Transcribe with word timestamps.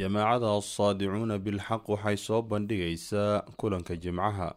jamaacada 0.00 0.48
asaadicuuna 0.58 1.36
bilxaq 1.44 1.84
waxay 1.92 2.16
soo 2.16 2.42
bandhigaysaa 2.42 3.42
kulanka 3.60 3.94
jimcaha. 3.96 4.48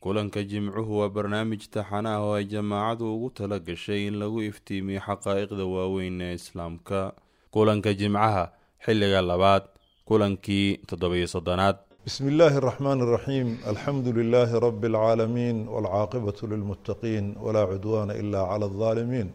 Kulanka 0.00 0.40
jimcuhu 0.50 0.98
waa 1.00 1.08
barnaamij 1.16 1.62
taxanaah 1.74 2.20
oo 2.24 2.34
ay 2.38 2.44
jamaacadu 2.44 3.04
ugu 3.14 3.28
tala 3.36 3.58
gashay 3.58 4.06
in 4.08 4.16
lagu 4.22 4.40
iftiimiyo 4.50 5.00
xaqaa'iqda 5.06 5.64
waaweyn 5.74 6.20
ee 6.20 6.34
islaamka. 6.40 7.12
Kulanka 7.54 7.90
jimcaha 8.00 8.44
xilliga 8.84 9.20
labaad 9.30 9.64
kulankii 10.08 10.68
toddobiyo 10.88 11.26
soddonaad. 11.34 11.76
Bismi 12.04 12.28
illaahi 12.32 12.56
araxmaan 12.60 13.00
araxiim 13.00 13.48
alxamdu 13.70 14.12
lilaahi 14.12 14.60
rabbi 14.66 14.86
alcaalamiin 14.92 15.58
walcaaqibatu 15.74 16.42
lilmuttaqiin 16.52 17.26
walaa 17.44 17.66
cudwaana 17.72 18.12
ilaa 18.22 18.44
cala 18.50 18.66
aldaalimiin 18.70 19.28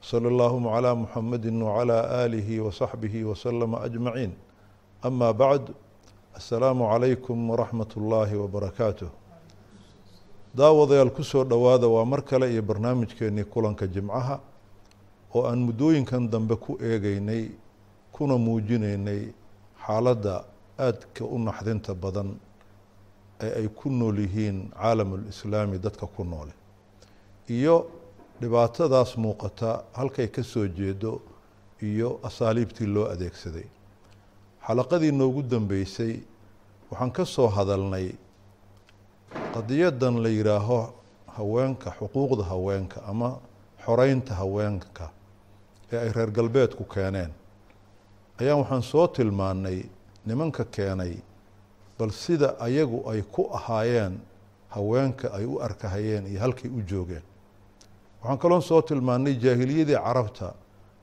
sala 0.00 0.26
allaahuma 0.32 0.70
calaa 0.74 0.94
muxamedin 1.02 1.62
wacalaa 1.62 2.02
aalihi 2.22 2.58
wasaxbihi 2.66 3.20
wasalama 3.30 3.76
ajmaciin. 3.86 4.32
أما 5.05 5.31
بعد 5.31 5.63
السلام 6.35 6.83
عليكم 6.83 7.49
ورحمة 7.49 7.91
الله 7.97 8.29
وبركاته 8.37 9.09
daawadayaal 10.57 11.09
kusoo 11.09 11.43
dhowaada 11.43 11.87
waa 11.87 12.05
mar 12.05 12.21
kale 12.25 12.51
iyo 12.53 12.61
barnaamijkeenii 12.61 13.43
kulanka 13.43 13.87
jimcaha 13.87 14.39
oo 15.35 15.45
aan 15.47 15.59
muddooyinkan 15.59 16.29
dambe 16.31 16.55
ku 16.55 16.77
eegeynay 16.81 17.49
kuna 18.11 18.37
muujinaynay 18.37 19.21
xaaladda 19.85 20.43
aadka 20.79 21.25
u 21.25 21.37
naxdinta 21.39 21.93
badan 21.95 22.29
ee 23.41 23.51
ay 23.59 23.67
ku 23.67 23.89
nool 23.89 24.17
yihiin 24.19 24.69
caalamulislaami 24.81 25.77
dadka 25.77 26.05
ku 26.07 26.23
noole 26.23 26.53
iyo 27.49 27.75
dhibaatadaas 28.41 29.17
muuqata 29.17 29.83
halkay 29.93 30.27
ka 30.27 30.43
soo 30.43 30.67
jeedo 30.67 31.21
iyo 31.81 32.19
asaaliibtii 32.23 32.87
loo 32.95 33.05
adeegsaday 33.13 33.67
xalaqadii 34.66 35.12
noogu 35.12 35.42
dambeysay 35.42 36.14
waxaan 36.90 37.10
ka 37.16 37.24
soo 37.24 37.48
hadalnay 37.48 38.06
qadiyadan 39.54 40.22
la 40.22 40.28
yidhaaho 40.28 40.80
haweenka 41.36 41.90
xuquuqda 41.98 42.44
haweenka 42.52 42.98
ama 43.10 43.38
xoreynta 43.84 44.34
haweenka 44.34 45.10
ee 45.92 45.98
ay 45.98 46.12
reer 46.12 46.30
galbeedku 46.30 46.84
keeneen. 46.84 47.32
Ayaan 48.40 48.58
waxaan 48.62 48.82
soo 48.82 49.06
tilmaanay 49.08 49.78
nimanka 50.26 50.64
keenay 50.64 51.14
bal 51.98 52.10
sida 52.10 52.56
ayagu 52.60 52.98
ay 53.10 53.22
ku 53.22 53.42
ahaayeen 53.58 54.20
haweenka 54.68 55.28
ay 55.36 55.44
u 55.46 55.58
arkahayeen 55.60 56.26
iyo 56.26 56.40
halkay 56.40 56.70
u 56.70 56.80
joogeen. 56.90 57.22
Waxaan 58.20 58.38
kaloon 58.38 58.62
soo 58.62 58.82
tilmaanay 58.82 59.34
jaahiliyadii 59.34 59.96
carabta 60.06 60.54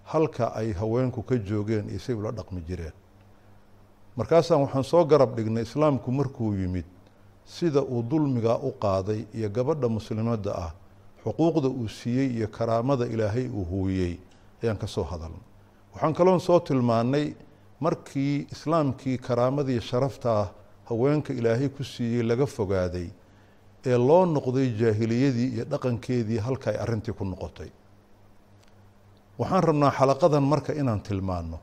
halka 0.04 0.46
ay 0.56 0.74
haweenku 0.74 1.24
ka 1.24 1.36
joogeen 1.38 1.90
iyo 1.90 2.00
say 2.00 2.16
ula 2.16 2.32
dhaqmi 2.32 2.62
jireen 2.62 2.94
markaasaan 4.20 4.62
waxaan 4.66 4.84
soo 4.92 5.04
garab 5.12 5.32
dhignay 5.38 5.64
islaamku 5.68 6.12
markuu 6.20 6.52
yimid 6.62 6.86
sida 7.56 7.82
uu 7.82 8.02
dulmigaa 8.12 8.58
u 8.68 8.72
qaaday 8.84 9.22
iyo 9.38 9.50
gabadha 9.58 9.88
muslimadda 9.98 10.52
ah 10.66 10.72
xuquuqda 11.24 11.68
uu 11.80 11.88
siiyey 12.00 12.28
iyo 12.38 12.48
karaamada 12.58 13.06
ilaahay 13.14 13.46
uu 13.58 13.66
huuyey 13.72 14.14
ayaan 14.64 14.78
ka 14.82 14.88
soo 14.88 15.04
hadalnay. 15.12 15.44
Waxaan 15.94 16.14
kaloon 16.20 16.40
soo 16.48 16.60
tilmaanay 16.60 17.26
markii 17.86 18.48
islaamkii 18.56 19.18
karaamadii 19.28 19.80
sharaftaa 19.90 20.44
haweenka 20.90 21.32
ilaahay 21.40 21.70
ku 21.70 21.84
siiyey 21.84 22.24
laga 22.30 22.46
fogaaday 22.46 23.08
ee 23.90 23.98
loo 24.08 24.26
noqday 24.36 24.68
jaahiliyadii 24.82 25.48
iyo 25.56 25.66
dhaqankeedii 25.72 26.40
halka 26.48 26.68
ay 26.72 26.78
arrintii 26.84 27.14
ku 27.20 27.24
noqotay. 27.32 27.70
Waxaan 29.40 29.64
rabnaa 29.70 29.92
xalaqadan 30.00 30.44
marka 30.52 30.72
inaan 30.82 31.02
tilmaano 31.08 31.58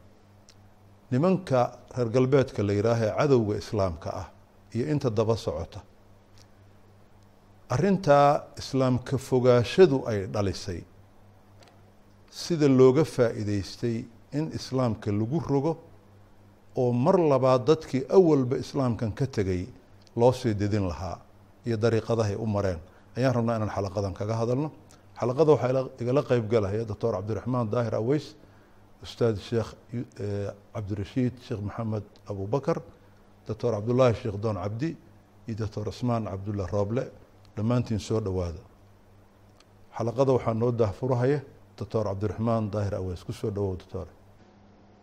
nimanka 1.11 1.61
reer 1.97 2.09
galbeedka 2.17 2.63
la 2.67 2.73
yidhaaha 2.79 3.05
ee 3.09 3.15
cadowga 3.19 3.55
islaamka 3.63 4.09
ah 4.23 4.27
iyo 4.75 4.85
inta 4.93 5.11
daba 5.11 5.37
socota. 5.37 5.81
Arrintaa 7.75 8.43
islaamka 8.59 9.19
fogaashadu 9.19 9.99
ay 10.11 10.27
dhalisay 10.35 10.81
sida 12.31 12.69
looga 12.69 13.05
faa'iideystay 13.05 13.97
in 14.39 14.45
islaamka 14.59 15.11
lagu 15.11 15.39
rogo 15.51 15.73
oo 16.77 16.93
mar 16.93 17.17
labaad 17.33 17.63
dadkii 17.71 18.03
awalba 18.17 18.57
islaamkan 18.65 19.11
ka 19.19 19.27
tegay 19.27 19.67
loo 20.17 20.33
sii 20.33 20.55
didin 20.55 20.87
lahaa 20.89 21.19
iyo 21.67 21.77
dariiqadahay 21.77 22.37
u 22.37 22.47
mareen. 22.47 22.79
Ayaan 23.17 23.35
rabnaa 23.35 23.57
inaan 23.57 23.71
xalaqadan 23.77 24.15
kaga 24.15 24.35
hadalno. 24.41 24.69
Xalaqada 25.19 25.51
waxaa 25.55 25.89
igala 26.03 26.23
qeyb 26.23 26.45
galaya 26.53 26.85
doctor 26.85 27.13
cabdiraxmaan 27.17 27.67
daahir 27.73 27.95
aweys 27.95 28.27
ustaad 29.05 29.37
sheekh 29.49 29.71
cabdirashiid 30.75 31.35
sheekh 31.47 31.61
maxamed 31.69 32.05
abubakar 32.31 32.79
doctor 33.47 33.71
cabdullaahi 33.77 34.15
sheekh 34.23 34.37
doon 34.45 34.57
cabdi 34.65 34.91
iyo 35.49 35.57
doctor 35.63 35.85
cusmaan 35.85 36.25
cabdulla 36.33 36.65
rooble 36.75 37.03
dhammaantiin 37.57 38.01
soo 38.09 38.21
dhowaada 38.27 38.63
xalaqada 39.97 40.31
waxaa 40.37 40.55
noo 40.55 40.73
daahfurahaya 40.81 41.41
doctor 41.79 42.05
cabdiraxmaan 42.09 42.65
daahir 42.73 42.95
aweys 43.01 43.25
ku 43.27 43.33
soo 43.33 43.51
dhawow 43.57 43.77
doctor 43.83 44.07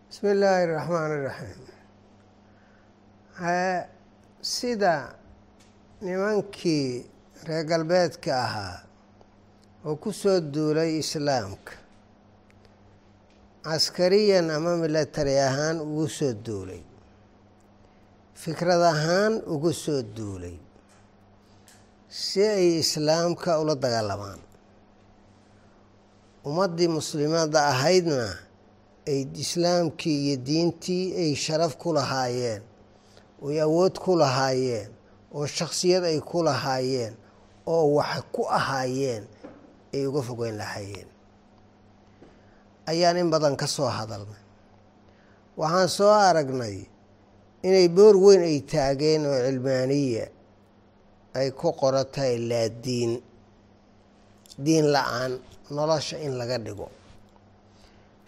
bismi 0.08 0.28
illaahi 0.34 0.64
raxmaan 0.76 1.10
iraxiim 1.18 1.62
sida 4.54 4.94
nimankii 6.04 6.88
reer 7.46 7.64
galbeedka 7.70 8.30
ahaa 8.46 8.76
oo 9.86 9.96
ku 10.02 10.12
soo 10.12 10.38
duulay 10.54 10.90
islaamka 11.02 11.72
caskariyan 13.64 14.50
ama 14.56 14.76
milatari 14.76 15.36
ahaan 15.48 15.80
ugu 15.80 16.06
soo 16.08 16.32
duulay. 16.44 16.82
Fikrad 18.34 18.82
ahaan 18.92 19.32
ugu 19.52 19.72
soo 19.72 20.02
duulay. 20.16 20.56
Si 22.08 22.42
ay 22.56 22.78
islaamka 22.84 23.58
ula 23.62 23.74
dagaalamaan 23.74 24.40
ummaddii 26.48 26.88
muslimaadda 26.96 27.60
ahaydna 27.72 28.22
ay 29.10 29.20
islaamkii 29.44 30.18
iyo 30.28 30.36
diintii 30.46 31.04
ay 31.22 31.30
sharaf 31.44 31.72
ku 31.82 31.88
lahaayeen 31.96 32.62
oy 33.46 33.56
awood 33.66 33.94
ku 34.04 34.12
lahaayeen 34.22 34.90
oo 35.36 35.46
shaksiyad 35.56 36.04
ay 36.10 36.20
ku 36.30 36.38
lahaayeen 36.48 37.14
oo 37.74 37.84
wax 37.96 38.20
ku 38.34 38.42
ahaayeen 38.58 39.24
ay 39.94 40.02
uga 40.08 40.20
fogeyn 40.28 40.56
lahaayeen 40.60 41.08
ayaan 42.90 43.16
in 43.22 43.30
badan 43.32 43.56
ka 43.60 43.66
soo 43.66 43.88
hadalnay. 43.98 44.42
Waxaan 45.60 45.88
soo 45.96 46.10
aragnay 46.28 46.76
inay 47.66 47.88
boor 47.96 48.14
weyn 48.24 48.42
ay 48.50 48.58
taageen 48.72 49.22
oo 49.30 49.38
cilmaaniya 49.46 50.26
ay 51.38 51.48
ku 51.60 51.68
qoran 51.80 52.06
tahay 52.14 52.36
laa 52.50 52.68
diin 52.84 53.12
diin 54.64 54.86
la'aan 54.94 55.32
nolosha 55.76 56.16
in 56.26 56.32
laga 56.40 56.58
dhigo. 56.64 56.88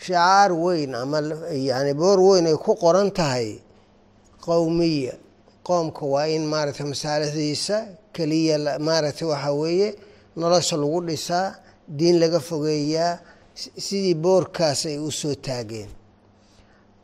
Shicaar 0.03 0.51
weyn 0.65 0.93
ama 1.03 1.19
yani 1.69 1.93
boor 2.01 2.19
weyn 2.29 2.47
ay 2.51 2.57
ku 2.65 2.73
qoran 2.83 3.11
tahay 3.19 3.49
qowmiya 4.45 5.15
qoomka 5.67 6.05
waa 6.15 6.27
in 6.37 6.45
maaragtay 6.53 6.87
masaalixdiisa 6.93 7.77
keliya 8.15 8.57
maaragtay 8.87 9.27
waxaa 9.33 9.55
weeye 9.61 9.89
nolosha 10.41 10.77
lagu 10.83 11.01
dhisaa 11.09 11.47
diin 11.99 12.17
laga 12.23 12.41
fogeeyaa 12.49 13.13
sidii 13.57 14.15
boorkaas 14.25 14.81
ay 14.91 14.99
u 14.99 15.11
soo 15.21 15.35
taageen. 15.47 15.91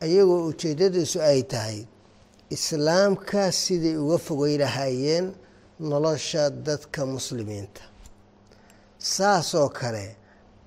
Ayagoo 0.04 0.40
ujeeddadiisu 0.50 1.18
ay 1.30 1.40
tahay 1.52 1.78
islaamka 2.54 3.42
siday 3.62 3.96
uga 4.02 4.18
fogey 4.26 4.54
lahaayeen 4.62 5.26
nolosha 5.90 6.42
dadka 6.66 7.00
muslimiinta. 7.14 7.82
Saasoo 9.12 9.68
kale 9.78 10.06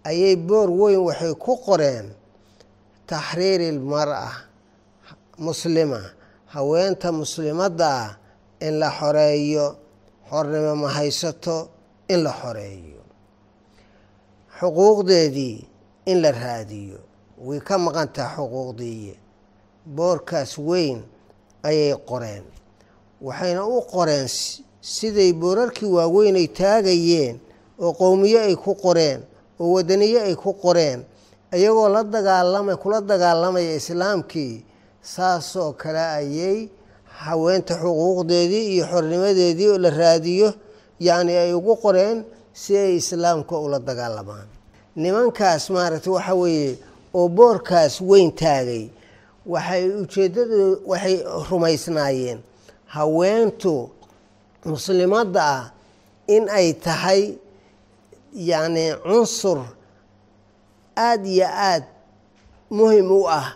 ayay 0.09 0.35
boor 0.47 0.69
weyn 0.79 1.01
waxay 1.07 1.34
ku 1.44 1.53
qoreen 1.66 2.07
taxriiri 3.09 3.69
lmar-a 3.78 4.31
muslima 5.45 6.01
haweenta 6.53 7.10
muslimadda 7.21 7.88
ah 8.04 8.10
in 8.65 8.74
la 8.81 8.89
xoreeyo 8.98 9.65
xornimo 10.30 10.74
ma 10.81 10.89
haysato 10.98 11.57
in 12.13 12.19
la 12.25 12.31
xoreeyo. 12.42 13.01
Xuquuqdeedii 14.57 15.57
in 16.06 16.22
la 16.22 16.31
raadiyo. 16.31 17.00
Way 17.46 17.60
ka 17.68 17.78
maqan 17.78 18.07
tahay 18.16 18.36
xuquuqdiiye 18.38 19.16
boorkaas 19.96 20.57
weyn 20.57 21.00
ayay 21.63 21.94
qoreen. 22.10 22.44
Waxayna 23.22 23.62
u 23.66 23.81
qoreen 23.94 24.28
siday 24.81 25.31
boorarkii 25.42 25.86
waaweyn 25.98 26.36
ay 26.42 26.48
taagayeen 26.60 27.36
oo 27.84 27.92
qowmiye 27.94 28.40
ay 28.48 28.56
ku 28.56 28.72
qoreen 28.75 29.19
oo 29.60 29.74
wadaniye 29.75 30.19
ay 30.28 30.36
ku 30.36 30.54
qoreen 30.63 31.00
iyagoo 31.57 31.90
la 31.90 32.04
dagaalama 32.04 32.75
kula 32.81 33.01
dagaalamaya 33.01 33.75
islaamkii. 33.75 34.66
Saasoo 35.01 35.74
kale 35.81 36.00
ayay 36.19 36.69
haweenta 37.25 37.74
xuquuqdeedii 37.81 38.66
iyo 38.74 38.86
xornimadeedii 38.92 39.69
oo 39.74 39.78
la 39.78 39.90
raadiyo 39.90 40.54
yacni 41.00 41.34
ay 41.38 41.54
ugu 41.54 41.75
qoreen 41.84 42.24
si 42.54 42.78
ay 42.78 42.96
islaamka 42.98 43.58
ula 43.60 43.80
dagaalamaan 43.80 44.48
nimankaas 44.95 45.63
maaragtay 45.75 46.13
waxa 46.18 46.33
weeye 46.42 46.71
oo 47.18 47.27
boorkaas 47.38 47.94
weyn 48.09 48.31
taagay 48.42 48.83
waxay 49.53 49.83
ujeeddadu 50.01 50.81
waxay 50.92 51.15
rumaysnaayeen. 51.50 52.39
Haweentu 52.95 53.89
muslimadda 54.65 55.42
ah 55.56 55.63
in 56.27 56.44
ay 56.50 56.74
tahay 56.86 57.21
yacni 58.50 58.86
cunsur 59.03 59.59
aada 60.98 61.27
iyo 61.30 61.48
aada 61.48 61.88
muhiim 62.71 63.12
u 63.12 63.27
ah 63.30 63.48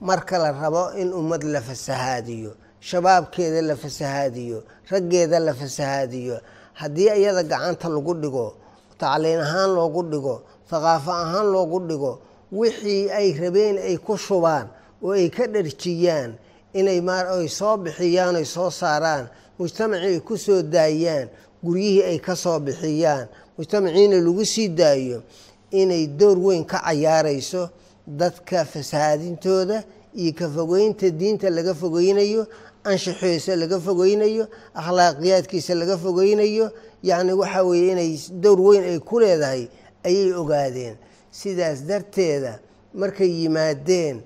marka 0.00 0.38
la 0.38 0.50
rabo 0.52 0.82
in 1.00 1.12
ummad 1.12 1.42
la 1.44 1.60
fasahaadiyo 1.60 2.50
shabaabkeeda 2.80 3.60
la 3.62 3.76
fasahaadiyo 3.76 4.58
raggeeda 4.90 5.38
la 5.38 5.52
fasahaadiyo. 5.54 6.40
Haddii 6.74 7.08
iyada 7.20 7.42
gacanta 7.42 7.88
lagu 7.88 8.14
dhigo 8.14 8.54
tacliin 8.98 9.40
ahaan 9.40 9.70
loogu 9.76 10.02
dhigo 10.02 10.42
thaqaafo 10.70 11.10
ahaan 11.12 11.46
loogu 11.52 11.78
dhigo 11.88 12.12
wixii 12.52 13.10
ay 13.10 13.32
rabeen 13.40 13.76
ay 13.78 13.96
ku 13.98 14.16
shubaan 14.16 14.68
oo 15.02 15.12
ay 15.12 15.28
ka 15.30 15.46
dharjiyaan 15.46 16.38
inay 16.74 17.00
ay 17.00 17.48
soo 17.48 17.76
bixiyaan 17.76 18.36
ay 18.36 18.44
soo 18.44 18.70
saaraan 18.70 19.28
mujtamacii 19.58 20.06
ay 20.14 20.20
ku 20.20 20.36
soo 20.36 20.62
daayaan 20.62 21.28
guryihii 21.64 22.02
ay 22.02 22.18
ka 22.18 22.34
soo 22.36 22.58
bixiyaan 22.60 23.28
mujtamaciina 23.58 24.16
lagu 24.20 24.44
sii 24.44 24.68
daayo 24.68 25.22
inay 25.70 26.06
door 26.06 26.38
weyn 26.38 26.64
ka 26.64 26.78
cayaarayso 26.84 27.70
dadka 28.06 28.64
fasahaadintooda 28.64 29.84
iyo 30.14 30.32
ka 30.32 30.48
fogeynta 30.48 31.10
diinta 31.10 31.50
laga 31.50 31.74
fogeynayo 31.74 32.46
anshaxoisa 32.84 33.56
laga 33.56 33.80
fogeynayo 33.80 34.46
akhlaaqiyaadkiisa 34.74 35.74
laga 35.74 35.96
fogeynayo. 35.98 36.70
Yacni 37.02 37.32
waxa 37.32 37.62
weeye 37.64 37.92
inay 37.92 38.10
dowr 38.42 38.60
weyn 38.60 38.84
ay 38.84 38.98
ku 38.98 39.18
leedahay 39.20 39.68
ayay 40.04 40.32
ogaadeen. 40.32 40.96
Sidaas 41.30 41.78
darteeda 41.88 42.58
markay 42.94 43.28
yimaadeen 43.42 44.22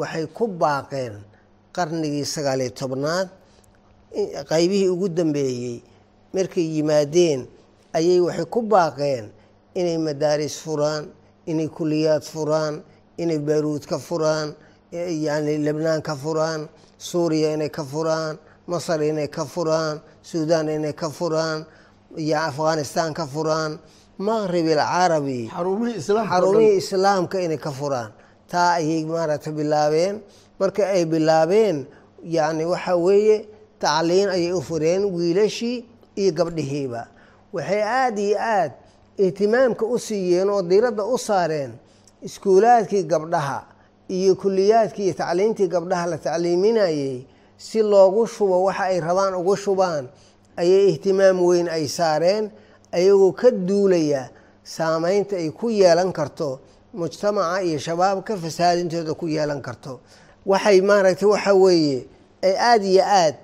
waxay 0.00 0.26
ku 0.26 0.46
baaqeen 0.48 1.14
qarnigii 1.76 2.24
sagaaliyo 2.34 2.70
tobnaad 2.70 3.28
qaybihii 4.50 4.88
ugu 4.94 5.08
dambeeyey 5.08 5.82
markay 6.34 6.66
yimaadeen 6.76 7.46
ayay 7.96 8.20
waxay 8.20 8.44
ku 8.54 8.60
baaqeen 8.62 9.24
inay 9.74 9.98
madaaris 9.98 10.56
furaan 10.64 11.04
inay 11.46 11.68
kuliyaad 11.68 12.22
furaan 12.32 12.82
inay 13.22 13.38
baaruud 13.38 13.84
ka 13.90 13.98
furaan 13.98 14.54
yani 14.92 15.58
lebnaan 15.64 16.02
ka 16.02 16.14
furaan 16.16 16.68
suuriya 16.98 17.54
inay 17.54 17.68
ka 17.70 17.84
furaan 17.84 18.38
masar 18.66 19.00
inay 19.02 19.28
ka 19.28 19.44
furaan 19.44 20.00
suudaan 20.22 20.68
inay 20.68 20.92
ka 20.92 21.08
furaan 21.10 21.64
afghanistan 22.48 23.14
ka 23.14 23.26
furaan 23.26 23.78
maqrib 24.18 24.66
alcarabi. 24.68 25.50
Xarumihii 25.50 26.76
islaamka 26.76 27.40
inay 27.40 27.58
ka 27.58 27.70
furaan. 27.70 28.10
Taa 28.50 28.74
ayay 28.80 29.04
maaragtay 29.04 29.52
bilaabeen. 29.52 30.20
Marka 30.60 30.82
ay 30.94 31.04
bilaabeen 31.04 31.86
yani 32.24 32.64
waxa 32.64 32.96
weeye 32.96 33.46
tacliin 33.80 34.28
ayay 34.28 34.52
u 34.52 34.60
fureen 34.62 35.02
wiilashii 35.14 35.84
iyo 36.16 36.32
gabdhihiiba. 36.32 37.02
Waxay 37.52 37.82
aada 37.82 38.20
iyo 38.20 38.38
aada 38.38 38.74
ihtimaamka 39.18 39.84
u 39.86 39.98
siiyeen 39.98 40.48
oo 40.50 40.62
diiradda 40.62 41.04
u 41.04 41.18
saareen 41.18 41.72
iskuulaadkii 42.22 43.02
gabdhaha 43.04 43.64
iyo 44.08 44.34
kuliyaadkii 44.36 45.04
iyo 45.04 45.14
tacliintii 45.14 45.68
gabdhaha 45.68 46.06
la 46.06 46.18
tacliiminayey 46.18 47.26
si 47.58 47.82
loogu 47.82 48.26
shubo 48.26 48.64
waxa 48.64 48.84
ay 48.84 49.00
rabaan 49.00 49.34
ugu 49.34 49.56
shubaan 49.56 50.08
ayay 50.56 50.88
ihtimaam 50.92 51.40
weyn 51.44 51.68
ay 51.68 51.88
saareen 51.88 52.50
ayagoo 52.92 53.32
ka 53.32 53.50
duulaya 53.50 54.30
saameynta 54.64 55.36
ay 55.36 55.50
ku 55.50 55.70
yeelan 55.70 56.12
karto 56.12 56.60
mujtamaca 56.94 57.62
iyo 57.62 57.78
shabaabka 57.78 58.36
fasaadintooda 58.36 59.14
ku 59.14 59.26
yeelan 59.28 59.62
karto. 59.62 60.00
Waxay 60.46 60.80
maaragtay 60.80 61.28
waxa 61.28 61.54
weeye 61.54 62.06
ay 62.42 62.54
aada 62.58 62.84
iyo 62.86 63.02
aad 63.04 63.36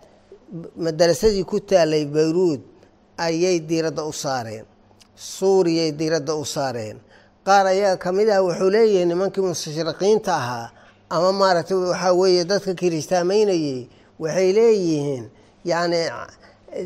madarasadii 0.77 1.45
ku 1.45 1.61
taalay 1.61 2.05
bayruud 2.05 2.61
ayay 3.17 3.61
diiradda 3.61 4.05
u 4.05 4.12
saareen. 4.12 4.65
Suuriyay 5.17 5.93
diiradda 5.93 6.35
u 6.37 6.45
saareen. 6.45 6.99
Qaar 7.47 7.67
ayaa 7.67 7.97
ka 7.97 8.12
mid 8.12 8.29
ah 8.31 8.43
wuxuu 8.45 8.71
leeyahay 8.71 9.06
nimankii 9.09 9.41
mustashriqiinta 9.43 10.33
ahaa 10.37 10.71
ama 11.11 11.33
maaragtay 11.33 11.77
waxaa 11.77 12.12
weeye 12.12 12.45
dadka 12.45 12.75
kiristaameynayey 12.75 13.89
waxay 14.21 14.53
leeyihiin 14.53 15.25
yacni 15.65 16.00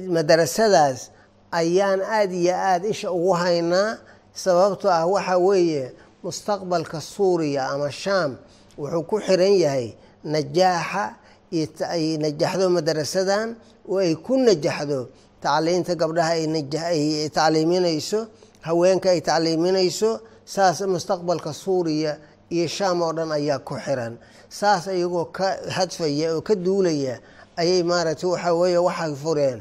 madarasadaas 0.09 1.11
ayaan 1.53 2.01
aada 2.01 2.35
iyo 2.35 2.55
aada 2.55 2.87
isha 2.89 3.09
ugu 3.13 3.33
haynaa 3.43 3.99
sababto 4.35 4.87
ah 4.91 5.07
waxa 5.07 5.37
weeye 5.39 5.93
mustaqbalka 6.25 7.01
suuriya 7.01 7.63
ama 7.73 7.91
shaam 7.91 8.37
wuxuu 8.79 9.03
ku 9.11 9.17
xiran 9.27 9.55
yahay 9.65 9.95
najaaxa 10.25 11.05
ay 11.95 12.17
najaxdo 12.23 12.67
madarasadan 12.77 13.49
oo 13.89 13.99
ay 14.05 14.15
ku 14.27 14.35
najaxdo 14.47 15.09
tacliinta 15.43 15.95
gabdhaha 16.01 16.33
ay 16.89 17.29
tacliiminayso 17.37 18.21
haweenka 18.67 19.09
ay 19.15 19.21
tacliiminayso 19.21 20.11
saas 20.55 20.81
mustaqbalka 20.95 21.53
suuriya 21.53 22.13
iyo 22.55 22.67
shaam 22.77 23.03
oo 23.03 23.13
dhan 23.13 23.33
ayaa 23.33 23.59
ku 23.69 23.75
xiran. 23.85 24.15
Saas 24.49 24.87
iyagoo 24.87 25.27
ka 25.37 25.57
hadfaya 25.77 26.35
oo 26.37 26.41
ka 26.45 26.55
duulaya 26.55 27.21
ayay 27.57 27.83
maaragtay 27.83 28.29
waxaa 28.31 28.53
weeye 28.61 28.79
waxay 28.79 29.15
fureen 29.23 29.59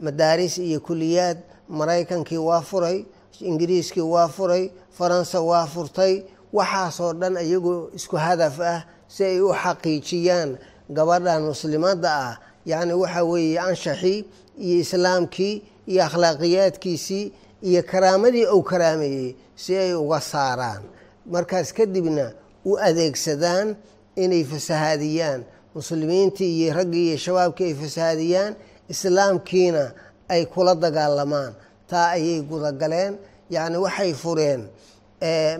madaaris 0.00 0.58
iyo 0.58 0.80
kuliyaad 0.80 1.38
maraykankii 1.68 2.38
waa 2.38 2.60
furay 2.60 3.04
ingiriiskii 3.40 4.00
waa 4.14 4.28
furay 4.28 4.70
faransa 4.98 5.40
waa 5.40 5.66
furtay 5.66 6.22
waxaasoo 6.52 7.12
dhan 7.12 7.36
iyagoo 7.36 7.90
isku 7.94 8.16
hadaf 8.16 8.60
ah 8.60 8.84
si 9.08 9.24
ay 9.24 9.40
u 9.40 9.52
xaqiijiyaan 9.62 10.58
gabadhan 10.90 11.42
muslimadda 11.42 12.10
ah. 12.28 12.38
Yacni 12.66 12.92
waxa 12.92 13.24
weeye 13.24 13.58
anshaxii 13.60 14.24
iyo 14.58 14.76
islaamkii 14.80 15.62
iyo 15.86 16.04
akhlaaqiyaadkiisii 16.04 17.32
iyo 17.62 17.82
karaamadii 17.82 18.46
uu 18.46 18.62
karaameeyey 18.62 19.34
si 19.56 19.76
ay 19.76 19.94
uga 19.94 20.20
saaraan. 20.20 20.82
Markaas 21.26 21.72
kadibna 21.72 22.32
u 22.64 22.76
adeegsadaan 22.76 23.76
inay 24.16 24.44
fasahaadiyaan. 24.44 25.44
Muslimiintii 25.74 26.52
iyo 26.62 26.74
raggii 26.74 27.08
iyo 27.08 27.16
shabaabkii 27.18 27.64
ay 27.64 27.74
fasahaadiyaan 27.74 28.54
islaamkiina 28.92 29.84
ay 30.28 30.42
kula 30.52 30.74
dagaalamaan. 30.74 31.52
Taa 31.90 32.08
ayay 32.16 32.40
gudagaleen 32.50 33.12
yacni 33.54 33.76
waxay 33.84 34.12
fureen 34.22 34.62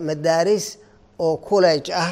madaaris 0.07 0.65
oo 1.19 1.37
kuleej 1.37 1.85
ah 2.03 2.11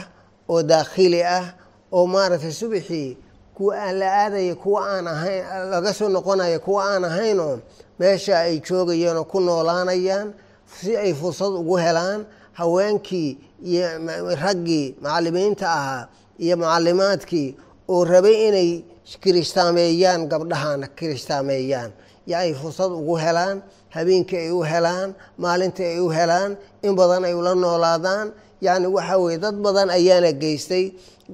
oo 0.52 0.62
daakhili 0.72 1.22
ah 1.24 1.46
oo 1.92 2.06
maaragtay 2.14 2.52
subixii 2.60 3.18
kuwa 3.56 3.76
aan 3.86 3.96
la 4.00 4.08
aadaya 4.24 4.56
kuwa 4.56 4.82
aan 4.94 5.08
ahayn 5.08 5.44
laga 5.72 5.94
soo 5.94 6.10
noqonaya 6.10 6.60
kuwa 6.60 6.82
aan 6.94 7.04
ahayn 7.06 7.40
oo 7.40 7.56
meesha 8.00 8.40
ay 8.40 8.60
joogayeen 8.68 9.18
oo 9.18 9.24
ku 9.32 9.40
noolaanayaan 9.40 10.34
si 10.80 10.98
ay 10.98 11.14
fursad 11.14 11.54
ugu 11.62 11.76
helaan 11.78 12.26
haweenkii 12.60 13.38
iyo 13.64 13.88
raggii 14.44 14.96
macalimiinta 15.02 15.68
ahaa 15.72 16.08
iyo 16.44 16.56
macalimaadkii 16.58 17.50
oo 17.90 18.04
rabay 18.06 18.48
inay 18.48 18.72
kiristaameeyaan 19.18 20.28
gabdhahana 20.30 20.88
kiristaameeyaan 20.88 21.92
yo 22.28 22.38
fursad 22.62 22.92
ugu 22.92 23.16
helaan 23.18 23.64
habeenkii 23.90 24.38
ay 24.38 24.52
u 24.52 24.62
helaan 24.64 25.16
maalintii 25.38 25.86
ay 25.86 26.00
u 26.00 26.10
helaan 26.10 26.58
in 26.84 26.96
badan 26.96 27.24
ay 27.26 27.34
ula 27.34 27.56
noolaadaan. 27.56 28.34
Yacni 28.62 28.88
waxa 28.88 29.18
weye 29.18 29.38
dad 29.40 29.56
badan 29.56 29.90
ayaana 29.90 30.32
geystay. 30.32 30.92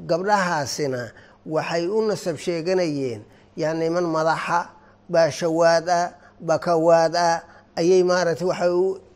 Gabdhahaasina 0.07 1.11
waxay 1.45 1.87
u 1.87 2.01
nasab 2.07 2.37
sheeganayeen. 2.37 3.21
Yani 3.57 3.79
niman 3.79 4.05
madaxa 4.15 4.69
baashawaad 5.11 5.89
ah 5.89 6.09
bakawaad 6.39 7.15
ah 7.15 7.43
ayay 7.75 8.03
maaragtay 8.03 8.47
waxa 8.47 8.67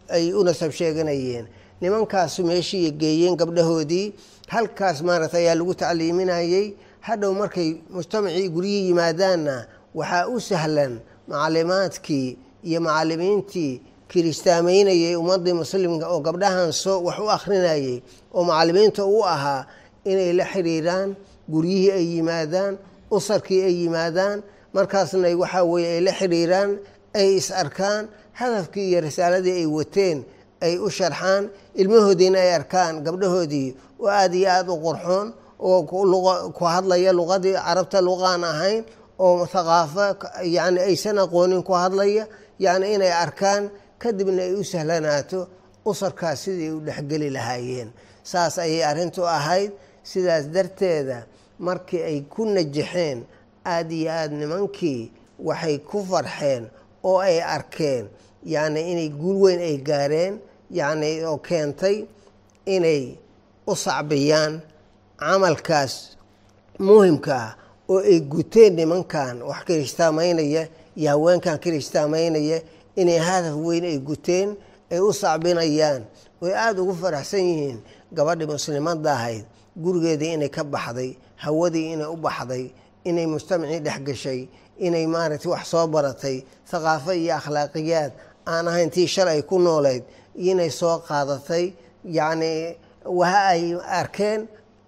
ay 0.09 0.33
u 0.33 0.43
nasab 0.43 0.71
sheeganayeen. 0.71 1.45
Nimankaasu 1.81 2.43
meeshii 2.43 2.91
geeyeen 2.91 3.35
gabdhahoodii 3.37 4.13
halkaas 4.47 5.01
maaragtay 5.01 5.45
ayaa 5.47 5.55
lagu 5.55 5.73
tacliiminayey 5.73 6.75
hadhow 7.07 7.33
markay 7.41 7.69
mujtamacii 7.95 8.49
guryihii 8.55 8.87
yimaadaanna 8.89 9.55
waxaa 9.95 10.27
u 10.27 10.39
sahlan 10.49 10.93
macalimaadkii 11.27 12.37
iyo 12.63 12.79
macalimiintii 12.81 13.81
kiristaameynayay 14.11 15.15
ummadii 15.15 15.53
muslimka 15.53 16.05
oo 16.13 16.19
gabdhahan 16.19 16.71
soo 16.71 16.99
wax 17.07 17.17
u 17.19 17.29
akrinayay 17.31 18.01
oo 18.33 18.43
macalimiinta 18.43 19.05
u 19.05 19.23
ahaa 19.33 19.65
inay 20.11 20.33
la 20.39 20.45
xiriiraan 20.51 21.15
guryihii 21.51 21.91
ay 21.91 22.05
yimaadaan 22.15 22.73
usarkii 23.11 23.61
ay 23.67 23.75
yimaadaan 23.83 24.37
markaasna 24.73 25.27
waxaa 25.41 25.63
weye 25.71 25.87
ay 25.95 26.01
la 26.07 26.11
xiriiraan 26.19 26.69
ay 27.19 27.29
is 27.39 27.51
arkaan 27.51 28.03
hadafkii 28.39 28.89
iyo 28.91 28.99
risaaladii 29.01 29.55
ay 29.61 29.65
wateen 29.77 30.17
ay 30.61 30.73
u 30.77 30.89
sharxaan 30.97 31.43
ilmahoodiina 31.81 32.39
ay 32.45 32.51
arkaan 32.59 32.93
gabdhahoodii 33.05 33.67
oo 33.99 34.07
aada 34.09 34.35
iyo 34.37 34.49
aada 34.51 34.71
u 34.71 34.77
qurxoon 34.85 35.27
oo 35.59 35.83
ku 36.57 36.63
hadlaya 36.73 37.11
luqadii 37.19 37.55
carabta 37.65 37.99
luqaan 38.07 38.43
ahayn 38.43 38.83
oo 39.19 39.45
thaqaafo 39.53 40.05
yani 40.55 40.79
aysan 40.89 41.17
aqoonin 41.23 41.63
ku 41.67 41.73
hadlaya 41.73 42.27
yani 42.59 42.85
inay 42.95 43.11
arkaan 43.23 43.63
kadibna 44.01 44.41
ay 44.47 44.53
u 44.55 44.63
sahlanaato 44.63 45.39
usarkaas 45.89 46.39
sidii 46.43 46.71
u 46.71 46.79
dhexgeli 46.85 47.29
lahaayeen. 47.35 47.89
Saas 48.23 48.55
ayay 48.59 48.83
arrintu 48.85 49.21
ahayd. 49.37 49.71
Sidaas 50.09 50.45
darteeda 50.55 51.17
markii 51.59 52.03
ay 52.09 52.19
ku 52.33 52.41
najaxeen 52.45 53.19
aada 53.65 53.93
iyo 53.99 54.11
aada 54.11 54.35
nimankii 54.41 55.01
waxay 55.47 55.77
ku 55.89 55.97
farxeen 56.09 56.63
oo 57.09 57.19
ay 57.19 57.37
arkeen 57.55 58.05
yacni 58.53 58.81
inay 58.91 59.09
guul 59.19 59.37
weyn 59.43 59.59
ay 59.69 59.77
gaareen 59.89 60.33
yacni 60.79 61.11
oo 61.29 61.37
keentay 61.47 61.97
inay 62.75 63.03
u 63.67 63.73
sacbiyaan 63.75 64.53
camalkaas 65.19 65.93
muhimka 66.79 67.35
ah 67.35 67.51
oo 67.91 67.99
ay 68.11 68.19
guteen 68.33 68.73
nimankan 68.79 69.35
wax 69.49 69.61
kirishtaamaynaya 69.67 70.63
iyo 70.99 71.09
haweenkan 71.13 71.57
kirishtaamaynaya 71.63 72.57
inay 73.01 73.19
hadaf 73.27 73.55
weyn 73.65 73.83
ay 73.91 73.97
guteen 74.09 74.49
ay 74.91 74.99
u 74.99 75.11
sacbinayaan 75.21 76.01
oy 76.43 76.51
aada 76.63 76.79
ugu 76.81 76.93
faraxsan 77.01 77.43
yihiin 77.49 77.79
gabadhii 78.15 78.47
muslimadda 78.53 79.11
ahayd. 79.17 79.45
Gurigeedii 79.83 80.33
inay 80.33 80.49
ka 80.49 80.63
baxday 80.63 81.11
hawadii 81.43 81.93
inay 81.93 82.07
u 82.07 82.15
baxday 82.25 82.65
inay 83.09 83.25
mujtamacii 83.31 83.79
dhex 83.85 83.99
gashay 84.07 84.41
inay 84.85 85.05
maaragtay 85.13 85.51
wax 85.51 85.63
soo 85.71 85.87
baratay 85.93 86.37
thaqaafo 86.69 87.11
iyo 87.21 87.33
akhlaaqiyaad 87.39 88.11
aan 88.51 88.67
ahayn 88.67 88.89
tii 88.93 89.07
shalay 89.07 89.41
ku 89.49 89.59
nooleyd 89.59 90.03
inay 90.49 90.69
soo 90.79 90.95
qaadatay 91.07 91.65
yacni 92.17 92.75
waha 93.19 93.41
ay 93.53 93.63
arkeen 93.99 94.41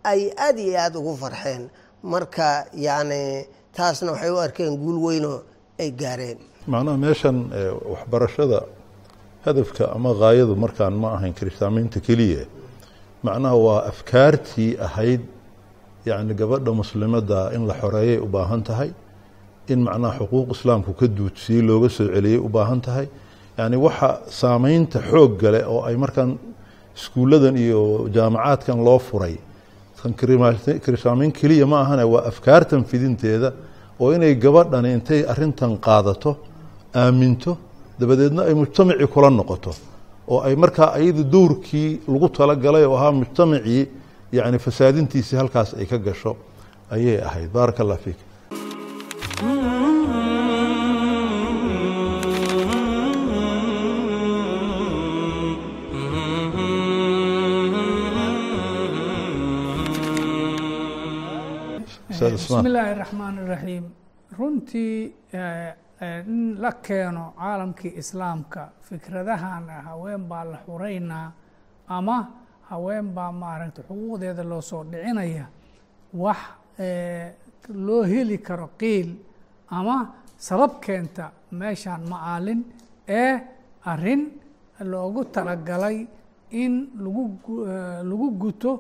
ay 0.03 0.31
aada 0.38 0.62
iyo 0.62 0.77
aada 0.79 1.00
ugu 1.00 1.15
farxeen. 1.17 1.70
Marka 2.03 2.65
yacni 2.74 3.46
taasna 3.75 4.12
waxay 4.12 4.29
u 4.31 4.38
arkeen 4.39 4.77
guul 4.77 4.98
weynoo 5.05 5.41
ay 5.79 5.91
gaareen. 5.91 6.38
Macnaha 6.67 6.98
meeshan 6.98 7.38
waxbarashada 7.93 8.60
hadafka 9.46 9.91
ama 9.96 10.13
haayadu 10.13 10.55
markaan 10.55 10.93
ma 10.93 11.08
ahayn 11.17 11.34
kirishtaamaynta 11.34 12.00
keliya 12.08 12.46
macnaha 13.24 13.55
waa 13.65 13.81
afkaartii 13.91 14.77
ahayd 14.88 15.22
yacni 16.05 16.34
gabadha 16.34 16.72
muslimadda 16.81 17.53
in 17.55 17.67
la 17.67 17.74
xoreeyay 17.81 18.17
u 18.20 18.25
baahan 18.36 18.62
tahay 18.63 18.89
in 19.67 19.79
macnaha 19.88 20.20
xuquuq 20.20 20.48
islaamku 20.55 20.93
ka 21.00 21.08
duudsiyey 21.08 21.62
looga 21.62 21.89
soo 21.89 22.08
celiyey 22.13 22.38
u 22.38 22.50
baahan 22.50 22.81
tahay. 22.81 23.08
Yacni 23.58 23.77
waxa 23.77 24.10
saameynta 24.29 25.00
xoog 25.12 25.38
gale 25.41 25.62
oo 25.65 25.81
ay 25.86 25.96
markaan 25.98 26.38
iskuulladan 26.98 27.58
iyo 27.58 28.10
jaamacaadkan 28.15 28.77
loo 28.88 29.00
furay 29.00 29.36
kan 30.01 30.13
kirishtaamayn 30.84 31.31
keliya 31.31 31.65
ma 31.67 31.81
ahane 31.84 32.03
waa 32.13 32.24
afkaartan 32.31 32.84
fidinteeda 32.84 33.53
oo 34.00 34.13
inay 34.15 34.36
gabadhani 34.36 34.93
intay 34.98 35.22
arintan 35.31 35.77
qaadato 35.77 36.31
aaminto 36.96 37.58
dabadeedna 38.00 38.41
ay 38.50 38.53
mujtamacii 38.62 39.08
kula 39.13 39.29
noqoto. 39.29 39.72
oo 40.27 40.39
ay 40.48 40.55
markaa 40.55 40.89
ayada 40.98 41.24
dowrkii 41.24 41.89
lagu 42.08 42.27
talagalay 42.29 42.86
oo 42.86 42.96
ahaa 42.98 43.12
mujtamacii 43.12 43.84
yani 44.31 44.58
fasaadintiisii 44.65 45.38
halkaas 45.41 45.74
ay 45.79 45.86
ka 45.86 45.98
gasho 45.98 46.36
ayay 46.89 47.17
ahayd. 47.27 47.50
Baaraka 47.53 47.84
allah 47.84 47.98
fiik 48.05 48.17
bismi 62.21 62.69
illaahi 62.69 62.93
raxmaan 63.01 63.35
iraxiim 63.45 63.85
runtii 64.37 65.13
in 66.27 66.55
la 66.63 66.71
keeno 66.87 67.23
caalamkii 67.39 67.93
islaamka 68.01 68.61
fikradahan 68.87 69.65
haween 69.87 70.23
baa 70.29 70.43
la 70.51 70.57
xureynaa 70.65 71.27
ama 71.97 72.17
haween 72.69 73.07
baa 73.15 73.31
maaragtay 73.41 73.83
xuquuqdeeda 73.89 74.43
loo 74.51 74.61
soo 74.69 74.83
dhicinaya 74.91 75.45
wax 76.23 76.37
loo 77.87 78.03
heli 78.11 78.37
karo 78.47 78.67
qiil 78.81 79.09
ama 79.77 79.97
sabab 80.47 80.71
keenta 80.85 81.25
meeshaan 81.59 82.01
macaalin 82.11 82.59
ee 83.07 83.33
arrin 83.91 84.21
loogu 84.91 85.21
talagalay 85.35 85.97
in 86.63 86.73
lagu 87.03 87.23
lagu 88.09 88.27
guto 88.41 88.71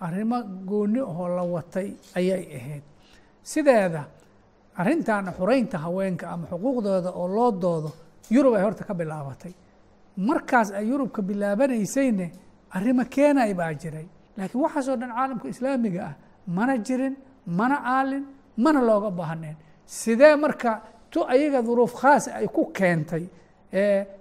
arrimo 0.00 0.38
gooni 0.68 1.00
oo 1.00 1.28
la 1.28 1.42
watay 1.42 1.88
ayay 2.16 2.44
ahayd. 2.56 2.82
Sideeda 3.42 4.04
arrintan 4.76 5.26
xureynta 5.38 5.78
haweenka 5.78 6.28
ama 6.30 6.46
xuquuqdooda 6.50 7.10
oo 7.14 7.28
loo 7.28 7.50
doodo 7.52 7.90
yurub 8.30 8.54
ay 8.54 8.62
horta 8.62 8.84
ka 8.84 8.94
bilaabatay. 8.94 9.52
Markaas 10.16 10.70
ay 10.72 10.88
yurub 10.88 11.10
ka 11.12 11.22
bilaabanaysayne 11.22 12.32
arrimo 12.76 13.04
keenay 13.04 13.54
baa 13.54 13.72
jiray. 13.74 14.06
Laakiin 14.36 14.60
waxaasoo 14.62 14.96
dhan 14.96 15.10
caalamka 15.16 15.48
islaamiga 15.48 16.00
ah 16.08 16.14
mana 16.46 16.78
jirin 16.78 17.16
mana 17.46 17.76
aalin 17.84 18.24
mana 18.56 18.80
looga 18.80 19.10
baahneen 19.10 19.56
sidee 19.86 20.36
marka 20.36 20.80
tu 21.10 21.24
ayaga 21.24 21.62
duruuf 21.62 21.94
khaasa 22.00 22.34
ay 22.38 22.46
ku 22.48 22.70
keentay 22.72 23.24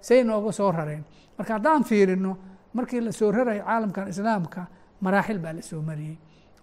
say 0.02 0.24
nooga 0.24 0.52
soo 0.52 0.72
rareen. 0.72 1.04
Marka 1.38 1.54
haddaan 1.54 1.84
fiirino 1.84 2.38
markii 2.74 3.02
la 3.02 3.12
soo 3.12 3.32
rarayo 3.32 3.64
caalamkan 3.64 4.08
islaamka 4.10 4.68
maraaxil 5.02 5.40
baa 5.40 5.54
la 5.54 5.62
soo 5.62 5.82
mariyey. 5.82 6.18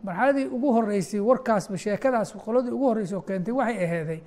Marxaladii 0.05 0.47
ugu 0.47 0.73
horeysay 0.73 1.21
warkaasba 1.21 1.77
sheekadaas 1.77 2.33
qoladii 2.45 2.71
ugu 2.77 2.87
horreysay 2.89 3.17
oo 3.17 3.23
keentay 3.23 3.55
waxay 3.55 3.85
aheeday 3.85 4.21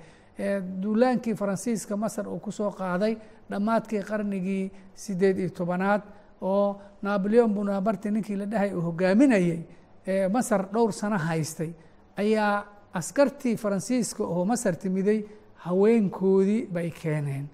duulaankii 0.82 1.34
faransiiska 1.34 1.96
masar 1.96 2.28
uu 2.28 2.38
ku 2.38 2.50
soo 2.52 2.70
qaaday 2.70 3.16
dhammaadkii 3.50 4.02
qarnigii 4.02 4.70
sideed 4.94 5.38
iyo 5.38 5.50
tobanaad 5.50 6.02
oo 6.40 6.80
naboleon 7.02 7.52
bonabarti 7.54 8.10
ninkii 8.10 8.36
la 8.36 8.46
dhahay 8.46 8.72
uu 8.74 8.80
hogaaminayey 8.80 9.60
masar 10.32 10.66
dhowr 10.72 10.92
sano 10.92 11.18
haystay. 11.18 11.70
Ayaa 12.16 12.64
askartii 12.94 13.56
faransiiska 13.56 14.24
oo 14.24 14.44
masar 14.44 14.76
timiday 14.76 15.24
haweenkoodii 15.54 16.66
bay 16.72 16.90
keeneen. 16.90 17.46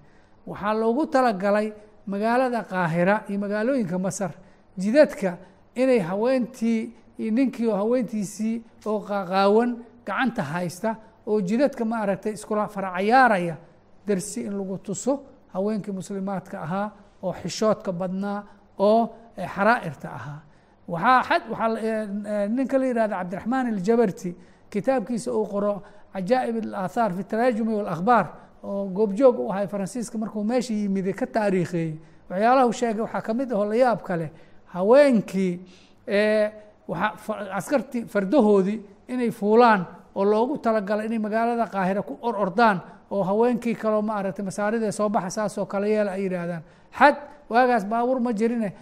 Waxaa 0.47 0.73
loogu 0.73 1.05
talagalay 1.07 1.73
magaalada 2.07 2.63
qaahira 2.63 3.23
iyo 3.29 3.39
magaalooyinka 3.39 3.99
masar 3.99 4.31
jidadka 4.77 5.37
inay 5.81 5.99
haweentii 5.99 6.79
ninkii 7.37 7.69
haweentiisii 7.71 8.55
oo 8.85 8.99
qaqaawan 8.99 9.69
gacanta 10.05 10.43
haysta 10.43 10.95
oo 11.27 11.41
jidadka 11.41 11.85
ma 11.85 11.97
aragtay 12.03 12.33
iskula 12.33 12.67
faracayaaraya 12.67 13.55
dersi 14.07 14.41
in 14.47 14.53
lagu 14.57 14.77
tuso 14.77 15.13
haweenkii 15.53 15.91
muslimaadka 15.91 16.61
ahaa 16.61 16.87
oo 17.23 17.33
xishoodka 17.41 17.91
badnaa 17.91 18.43
oo 18.79 19.01
xaraa'irta 19.55 20.09
ahaa. 20.19 20.39
Xad 21.27 21.43
waxaa 21.51 22.47
ninka 22.47 22.77
la 22.79 22.85
yihahda 22.85 23.15
cabdiraxmaan 23.17 23.67
aljabarti 23.73 24.35
kitaabkiisa 24.69 25.31
uu 25.33 25.45
qoro 25.45 25.73
cajaa'ib 26.13 26.55
alaathaar 26.63 27.11
fi 27.17 27.23
taraajumi 27.23 27.73
walakhbaar 27.75 28.25
oo 28.63 28.85
goobjoog 28.97 29.39
u 29.39 29.51
ahay 29.51 29.67
faransiiska 29.67 30.17
markuu 30.17 30.43
meesha 30.43 30.73
yimide 30.73 31.13
ka 31.13 31.25
taariikheeyey. 31.27 31.93
Waxyaalahu 32.29 32.73
sheegay 32.73 33.01
waxaa 33.01 33.21
ka 33.21 33.33
mid 33.33 33.51
ahoo 33.51 33.65
la 33.65 33.75
yaab 33.75 34.01
kale 34.03 34.31
haweenkii 34.77 35.53
askartii 37.59 38.05
fardahoodii 38.05 38.81
inay 39.07 39.31
fuulaan 39.31 39.85
oo 40.15 40.25
loogu 40.25 40.57
talagalay 40.57 41.05
inay 41.05 41.19
magaalada 41.19 41.65
qaahira 41.67 42.01
ku 42.01 42.17
or 42.21 42.35
ordaan 42.35 42.81
oo 43.11 43.23
haweenkii 43.23 43.75
kaloo 43.75 44.01
ma 44.01 44.13
aragtay 44.19 44.45
masaaridee 44.45 44.91
soo 44.91 45.09
baxa 45.09 45.29
saasoo 45.29 45.65
kale 45.65 45.89
yeela 45.89 46.11
ay 46.11 46.23
yidhaahdaan 46.23 46.63
xad 46.99 47.15
waagaas 47.49 47.85
baabuur 47.85 48.19
ma 48.19 48.31
jirine 48.33 48.73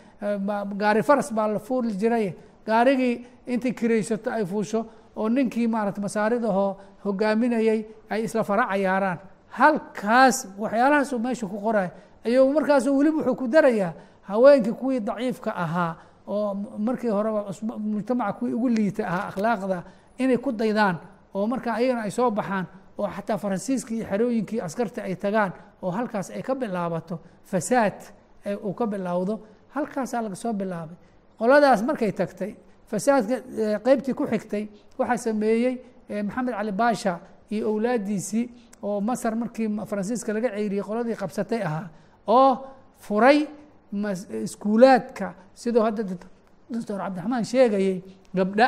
gaari 0.77 1.03
faras 1.03 1.31
baa 1.33 1.47
la 1.47 1.59
fuuli 1.59 1.91
jiray. 1.93 2.33
Gaarigii 2.65 3.25
intay 3.47 3.71
kiraysato 3.73 4.31
ay 4.31 4.45
fuusho 4.45 4.85
oo 5.15 5.29
ninkii 5.29 5.67
maarata 5.67 6.01
masaaridahoo 6.01 6.77
hogaaminayay 7.05 7.85
ay 8.09 8.23
isla 8.23 8.43
fara 8.43 8.65
cayaaraan. 8.71 9.19
Halkaas 9.49 10.47
waxyaalahaasuu 10.57 11.19
meesha 11.19 11.47
ku 11.47 11.59
qoray 11.61 11.89
ayuu 12.25 12.53
markaasu 12.53 12.97
weliba 12.97 13.17
wuxuu 13.17 13.35
ku 13.35 13.47
darayaa 13.47 13.93
haweenkii 14.27 14.71
kuwii 14.81 14.99
daciifka 14.99 15.51
ahaa 15.55 15.95
oo 16.27 16.53
markii 16.77 17.09
horeba 17.09 17.45
mujtamaca 17.77 18.33
kuwii 18.39 18.53
ugu 18.53 18.69
liita 18.69 19.07
ahaa 19.07 19.27
akhlaaqda 19.29 19.83
inay 20.17 20.37
ku 20.37 20.51
daydaan 20.51 20.97
oo 21.33 21.47
markaa 21.47 21.73
ayagana 21.79 22.01
ay 22.01 22.11
soo 22.11 22.31
baxaan 22.31 22.65
oo 22.97 23.07
xataa 23.07 23.37
faransiiskii 23.37 23.95
iyo 23.97 24.05
xerooyinkii 24.09 24.59
askarta 24.61 25.03
ay 25.03 25.15
tagaan 25.15 25.51
oo 25.81 25.91
halkaas 25.91 26.29
ay 26.29 26.41
ka 26.41 26.55
bilaabato 26.55 27.19
fasaad 27.43 27.97
uu 28.63 28.73
ka 28.73 28.87
bilowdo 28.87 29.39
halkaasaa 29.75 30.21
laga 30.21 30.35
soo 30.35 30.53
bilaabay. 30.53 30.95
Qoladaas 31.39 31.81
markay 31.83 32.11
tagtay 32.11 32.55
fasaadka 32.87 33.35
qeybtii 33.85 34.13
ku 34.13 34.23
xigtay 34.27 34.67
waxaa 34.97 35.17
sameeyey 35.17 35.73
maxamed 36.23 36.53
cali 36.55 36.71
baasha 36.71 37.19
iyo 37.51 37.69
owlaadiisii 37.73 38.45
oo 38.83 39.01
masar 39.01 39.35
markii 39.35 39.67
faransiiska 39.89 40.33
laga 40.33 40.49
ceyriyey 40.55 40.83
qoladii 40.83 41.15
qabsatay 41.15 41.61
ahaa 41.63 41.87
oo 42.27 42.51
furay 42.99 43.47
iskuulaadka. 44.43 45.33
Sidoo 45.53 45.83
hadda 45.83 46.03
doctor 46.69 46.97
cabdiraxmaan 46.99 47.43
sheegayey 47.45 48.03
gabdha 48.35 48.67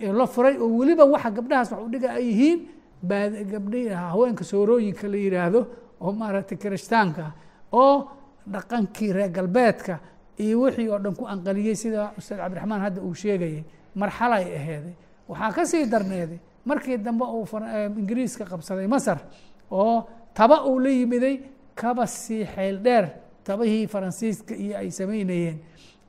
la 0.00 0.26
furay 0.26 0.56
oo 0.58 0.68
weliba 0.78 1.04
waxa 1.04 1.30
gabdhahaas 1.30 1.70
wax 1.72 1.80
udhiga 1.86 2.08
ay 2.12 2.24
yihiin 2.30 2.58
gabdhi 3.52 3.88
haweenka 3.88 4.44
soorooyinka 4.44 5.08
la 5.08 5.16
yihaahdo 5.16 5.60
oo 6.00 6.12
maaragtay 6.12 6.58
kirishtaanka 6.58 7.32
oo 7.72 8.08
dhaqankii 8.46 9.12
reer 9.12 9.30
galbeedka 9.30 9.98
iyo 10.38 10.60
wixii 10.60 10.88
oo 10.88 10.98
dhan 10.98 11.14
ku 11.16 11.24
anqaliyey 11.26 11.74
sida 11.74 12.12
ustaad 12.18 12.38
cabdiraxmaan 12.38 12.80
hadda 12.80 13.00
uu 13.02 13.14
sheegayey 13.14 13.64
marxalay 13.94 14.44
aheeday 14.54 14.94
waxaa 15.28 15.52
ka 15.52 15.64
sii 15.66 15.86
darneeday 15.86 16.38
markii 16.64 16.96
dambe 16.98 17.24
uu 17.24 17.46
ingiriiska 17.98 18.44
qabsaday 18.44 18.86
masar 18.86 19.18
oo 19.70 20.06
taba 20.34 20.62
uu 20.64 20.78
la 20.78 20.90
yimiday 20.90 21.40
kaba 21.74 22.06
sii 22.06 22.44
xeel 22.44 22.78
dheer 22.82 23.10
tabahii 23.48 23.86
faransiiska 23.94 24.54
iyo 24.54 24.74
ay 24.80 24.90
samaynayeen 24.98 25.58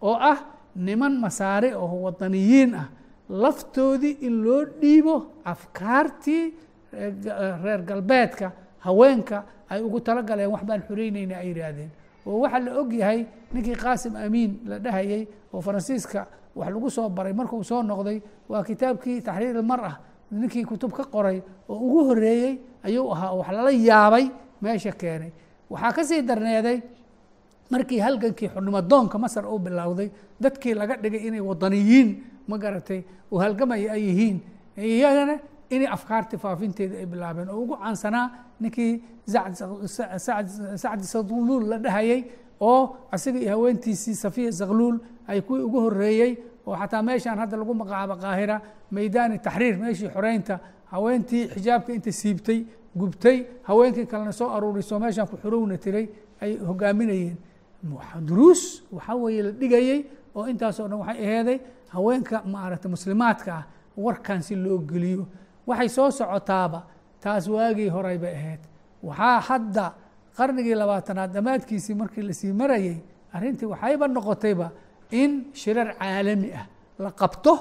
oo 0.01 0.15
ah 0.31 0.37
niman 0.75 1.13
masaari 1.23 1.69
oo 1.73 1.95
wadaniyiin 2.05 2.73
ah. 2.75 2.87
Laftoodii 3.29 4.17
in 4.25 4.41
loo 4.43 4.65
dhiibo 4.81 5.15
afkaartii 5.45 6.43
reer 7.63 7.81
galbeedka 7.89 8.51
haweenka 8.85 9.43
ay 9.69 9.81
ugu 9.85 9.99
talagaleen 10.01 10.49
wax 10.51 10.63
baan 10.65 10.81
xoreyneyna 10.87 11.35
ay 11.37 11.47
yihaahdeen 11.53 11.91
oo 12.25 12.39
waxaa 12.43 12.59
la 12.65 12.71
og 12.81 12.93
yahay 12.93 13.25
ninkii 13.53 13.75
qaasim 13.83 14.15
amiin 14.15 14.51
la 14.65 14.79
dhahayey 14.79 15.27
oo 15.53 15.61
faransiiska 15.61 16.25
wax 16.55 16.69
lagu 16.73 16.89
soo 16.89 17.09
baray 17.09 17.33
markuu 17.33 17.63
soo 17.63 17.83
noqday 17.83 18.17
waa 18.49 18.63
kitaabkii 18.63 19.21
taxriir 19.21 19.55
ilmar 19.55 19.81
ah. 19.85 19.95
Ninkii 20.31 20.65
kutub 20.65 20.91
ka 20.93 21.03
qoray 21.03 21.41
oo 21.69 21.77
ugu 21.77 22.03
horeeyey 22.09 22.57
ayuu 22.83 23.11
ahaa 23.13 23.29
oo 23.31 23.39
wax 23.39 23.49
lala 23.51 23.71
yaabay 23.71 24.25
meesha 24.61 24.91
keenay. 24.91 25.31
Waxaa 25.69 25.91
ka 25.93 26.03
sii 26.03 26.21
darneeday 26.21 26.81
markii 27.69 27.99
halgankii 27.99 28.49
xurnimadoonka 28.53 29.17
masar 29.23 29.45
uu 29.45 29.59
bilowday 29.59 30.09
dadkii 30.41 30.73
laga 30.73 30.95
dhigay 31.03 31.27
inay 31.27 31.41
wadaniyiin 31.49 32.09
ma 32.47 32.57
garatay 32.57 33.01
oo 33.31 33.39
halgamaya 33.39 33.91
ay 33.93 34.03
yihiin. 34.09 34.37
Iyagana 34.77 35.35
inay 35.69 35.87
afkaarti 35.87 36.37
faafinteeda 36.37 36.95
ay 36.97 37.05
bilaabeen. 37.05 37.49
Oo 37.49 37.61
ugu 37.63 37.75
caansanaa 37.77 38.25
ninkii 38.59 39.01
sacdi 40.77 41.03
sakluul 41.13 41.63
la 41.69 41.77
dhahayey 41.77 42.21
oo 42.61 42.97
isaga 43.15 43.49
haweentiisii 43.53 44.15
safiya 44.15 44.51
sakluul 44.51 44.97
ay 45.27 45.41
kuwii 45.41 45.63
ugu 45.63 45.79
horeeyey 45.85 46.31
oo 46.67 46.75
xataa 46.75 47.01
meeshaan 47.03 47.37
hadda 47.39 47.57
lagu 47.57 47.73
magacaabo 47.73 48.15
qaahira 48.23 48.61
meydaani 48.91 49.37
taxriir 49.39 49.77
meeshii 49.77 50.09
xoreynta 50.15 50.59
haweentii 50.91 51.47
xijaabka 51.53 51.93
inta 51.93 52.11
siibtay 52.11 52.59
gubtay 52.97 53.37
haweenkii 53.63 54.05
kalena 54.05 54.31
soo 54.31 54.49
aruuriso 54.49 54.99
meeshaan 54.99 55.27
ku 55.27 55.37
xorowna 55.37 55.77
tiray 55.77 56.05
ay 56.41 56.57
hogaaminayeen 56.57 57.37
duruus 57.83 58.83
waxaa 58.91 59.15
weeye 59.15 59.43
la 59.43 59.51
dhigayey 59.51 60.05
oo 60.35 60.45
intaasoo 60.47 60.87
dhan 60.87 60.99
waxay 60.99 61.17
aheeday 61.25 61.59
haweenka 61.93 62.43
maaragtay 62.45 62.89
muslimaadka 62.91 63.51
ah 63.53 63.63
warkan 63.97 64.41
si 64.41 64.55
loo 64.55 64.77
geliyo. 64.79 65.25
Waxay 65.67 65.89
soo 65.89 66.11
socotaaba 66.11 66.83
taas 67.21 67.47
waagii 67.47 67.89
horay 67.89 68.17
bay 68.17 68.33
ahayd. 68.35 68.59
Waxaa 69.03 69.39
hadda 69.39 69.93
qarnigii 70.37 70.75
labaatanaad 70.75 71.31
dhammaadkiisii 71.33 71.95
markii 71.95 72.21
la 72.23 72.33
sii 72.33 72.53
marayey 72.53 72.97
arrintii 73.33 73.65
waxayba 73.65 74.07
noqotayba 74.07 74.71
in 75.11 75.45
shirar 75.53 75.95
caalami 75.99 76.51
ah 76.53 76.65
la 76.99 77.11
qabto 77.11 77.53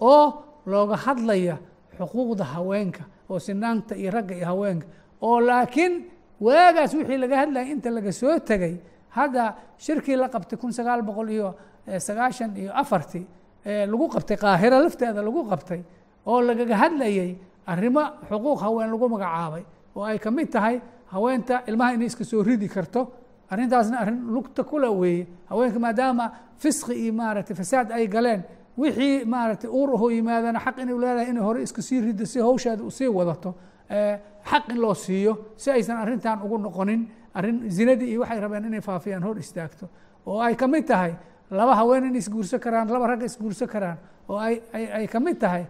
oo 0.00 0.44
looga 0.66 0.96
hadlaya 0.96 1.58
xuquuqda 1.98 2.44
haweenka 2.44 3.02
oo 3.30 3.38
sinaanta 3.38 3.96
iyo 3.96 4.10
ragga 4.10 4.34
iyo 4.36 4.46
haweenka. 4.46 4.86
Oo 5.22 5.40
laakiin 5.40 6.04
waagaas 6.40 6.94
wixii 6.94 7.16
laga 7.18 7.36
hadlaya 7.42 7.66
inta 7.72 7.90
laga 7.90 8.12
soo 8.12 8.38
tegay 8.38 8.76
hadda 9.16 9.44
shirkii 9.78 10.16
la 10.16 10.28
qabtay 10.34 10.58
kun 10.58 10.72
sagaal 10.72 11.02
boqol 11.08 11.28
iyo 11.36 11.48
sagaashan 12.08 12.50
iyo 12.56 12.72
afartii 12.82 13.24
lagu 13.92 14.06
qabtay 14.14 14.36
qaahiro 14.36 14.78
lafteeda 14.84 15.20
lagu 15.28 15.40
qabtay 15.50 15.80
oo 16.26 16.40
lagaga 16.48 16.76
hadlayay 16.82 17.30
arrimo 17.72 18.02
xuquuq 18.30 18.58
haween 18.64 18.90
lagu 18.94 19.06
magacaabay 19.14 19.64
oo 19.96 20.02
ay 20.10 20.18
ka 20.18 20.30
mid 20.30 20.48
tahay 20.50 20.80
haweenta 21.14 21.62
ilmaha 21.68 21.94
inay 21.94 22.06
iska 22.06 22.24
soo 22.24 22.42
ridi 22.42 22.68
karto. 22.68 23.02
Arrintaasna 23.50 23.98
arrin 24.02 24.18
lugta 24.34 24.64
kula 24.64 24.90
weeye. 24.90 25.26
Haweenka 25.50 25.78
maadaama 25.78 26.24
fisqi 26.62 26.94
iyo 27.04 27.12
maaragtay 27.12 27.54
fasaad 27.56 27.92
ay 27.92 28.08
galeen 28.08 28.42
wixii 28.78 29.24
maaragtay 29.24 29.70
uur 29.70 29.90
ahoo 29.94 30.10
yimaadana 30.10 30.58
xaq 30.64 30.76
inay 30.82 30.96
leedahay 31.02 31.28
inay 31.30 31.42
hore 31.42 31.62
iska 31.62 31.82
sii 31.82 32.00
riddo 32.00 32.24
si 32.26 32.40
hawsheeda 32.40 32.82
u 32.82 32.90
sii 32.90 33.06
wadato 33.18 33.54
xaq 34.50 34.64
in 34.72 34.78
loo 34.80 34.94
siiyo 34.94 35.32
si 35.56 35.70
aysan 35.70 35.96
arrintan 36.02 36.42
ugu 36.42 36.58
noqonin 36.58 37.06
arrin 37.34 37.56
zinadii 37.70 38.08
iyo 38.12 38.20
waxay 38.20 38.40
rabeen 38.40 38.64
inay 38.64 38.80
faafiyaan 38.80 39.22
hor 39.22 39.36
istaagto 39.38 39.88
oo 40.26 40.40
ay 40.40 40.54
ka 40.54 40.66
mid 40.66 40.84
tahay 40.86 41.12
laba 41.50 41.74
haween 41.74 42.04
in 42.04 42.16
isguursan 42.16 42.60
karaan 42.60 42.88
laba 42.88 43.06
ragga 43.06 43.24
isguursan 43.26 43.68
karaan 43.68 43.98
oo 44.28 44.38
ay 44.38 45.06
ka 45.12 45.20
mid 45.20 45.38
tahay 45.38 45.66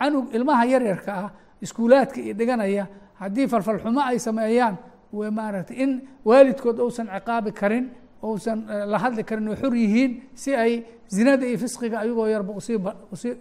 canug 0.00 0.34
ilmaha 0.34 0.64
yaryarka 0.66 1.12
ah 1.24 1.30
iskuulaadka 1.62 2.20
iyo 2.20 2.34
dhiganaya 2.34 2.86
haddii 3.20 3.46
falfalxumo 3.48 4.00
ay 4.00 4.18
sameeyaan 4.18 4.76
maaragtay 5.12 5.76
in 5.84 5.90
waalidkood 6.24 6.78
uusan 6.80 7.06
ciqaabi 7.14 7.52
karin 7.52 7.84
uusan 8.24 8.58
la 8.92 8.98
hadli 8.98 9.22
karin 9.24 9.48
oo 9.48 9.56
xor 9.56 9.74
yihiin 9.76 10.10
si 10.34 10.54
ay 10.56 10.72
zinada 11.08 11.44
iyo 11.46 11.58
fisqiga 11.58 12.00
ayagoo 12.00 12.26
yarba 12.26 12.52
u 12.56 12.60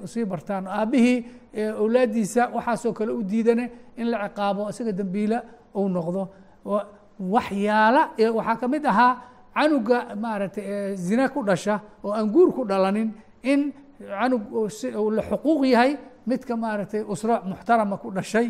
sii 0.07 0.25
bartaan. 0.25 0.67
Aabbihii 0.67 1.17
awlaaddiisa 1.79 2.49
waxaasoo 2.55 2.93
kale 2.93 3.11
u 3.11 3.23
diidane 3.23 3.65
in 3.97 4.07
la 4.11 4.27
ciqaabo 4.27 4.69
isaga 4.69 4.91
dembiila 4.91 5.39
uu 5.75 5.87
noqdo 5.89 6.21
waxyaala 7.21 8.01
waxaa 8.37 8.55
ka 8.61 8.67
mid 8.67 8.85
ahaa 8.85 9.13
canuga 9.55 10.15
maaragtay 10.15 10.95
zina 10.95 11.29
ku 11.29 11.43
dhasha 11.43 11.79
oo 12.03 12.11
aan 12.13 12.27
guur 12.33 12.49
ku 12.53 12.65
dhalanin 12.65 13.13
in 13.43 13.71
canug 13.99 14.43
la 15.17 15.21
xuquuq 15.29 15.61
yahay 15.73 15.97
midka 16.27 16.55
maaragtay 16.57 17.01
usro 17.13 17.35
muxtarama 17.45 17.97
ku 18.01 18.09
dhashay 18.11 18.47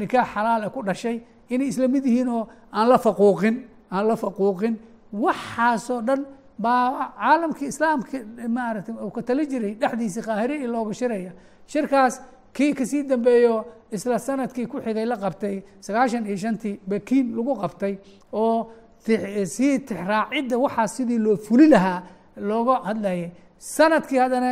nikaax 0.00 0.26
xalaala 0.34 0.70
ku 0.74 0.82
dhashay 0.82 1.16
inay 1.48 1.68
isla 1.68 1.86
mid 1.88 2.04
yihiin 2.06 2.28
oo 2.28 2.48
aan 2.72 2.88
la 2.88 2.98
faquuqin 2.98 3.54
aan 3.90 4.04
la 4.08 4.16
faquuqin. 4.16 4.74
Waxaasoo 5.12 6.00
dhan 6.08 6.20
baa 6.58 7.12
caalamkii 7.16 7.68
islaamka 7.72 8.18
maaragtay 8.48 8.94
uu 9.04 9.10
ka 9.10 9.22
tali 9.22 9.46
jiray 9.46 9.74
dhexdiisii 9.80 10.22
qaahire 10.26 10.54
i 10.64 10.66
looga 10.66 10.92
shiraya. 11.00 11.32
Shirkaas 11.66 12.14
kii 12.58 12.72
ka 12.74 12.84
sii 12.90 13.02
dambeeyo 13.10 13.54
isla 13.96 14.18
sannadkii 14.18 14.66
ku 14.66 14.80
xigay 14.84 15.06
la 15.06 15.16
qabtay 15.16 15.56
sagaashan 15.86 16.26
iyo 16.26 16.36
shantii 16.44 16.74
bakiin 16.90 17.26
lagu 17.36 17.54
qabtay 17.62 17.94
oo 18.32 18.70
sii 19.54 19.78
tixraacidda 19.88 20.56
waxaa 20.64 20.86
sidii 20.96 21.18
loo 21.26 21.36
fuli 21.36 21.68
lahaa 21.74 22.02
looga 22.48 22.74
hadlayay. 22.88 23.30
Sanadkii 23.58 24.18
haddana 24.22 24.50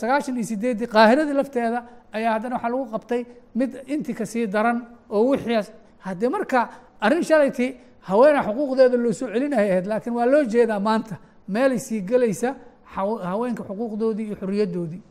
sagaashan 0.00 0.34
iyo 0.36 0.46
sideeddii 0.50 0.86
qaahiradii 0.94 1.36
lafteeda 1.40 1.78
ayaa 2.16 2.32
haddana 2.36 2.54
waxaa 2.56 2.70
lagu 2.74 2.86
qabtay 2.94 3.22
mid 3.58 3.70
intii 3.86 4.14
ka 4.14 4.26
sii 4.26 4.46
daran 4.46 4.78
oo 5.10 5.22
wixiias 5.30 5.70
haddii 6.06 6.28
marka 6.36 6.58
arrin 7.00 7.22
shalayti 7.22 7.66
haweena 8.08 8.40
xuquuqdeeda 8.46 8.96
loo 9.04 9.12
soo 9.12 9.28
celinaya 9.34 9.70
ahayd 9.72 9.86
laakiin 9.86 10.14
waa 10.18 10.26
loo 10.26 10.44
jeedaa 10.44 10.80
maanta. 10.80 11.16
Meelay 11.48 11.78
sii 11.78 12.00
gelaysa 12.10 12.54
haweenka 12.94 13.62
xuquuqdoodii 13.68 14.26
iyo 14.28 14.36
xoriyaddoodii 14.42 15.02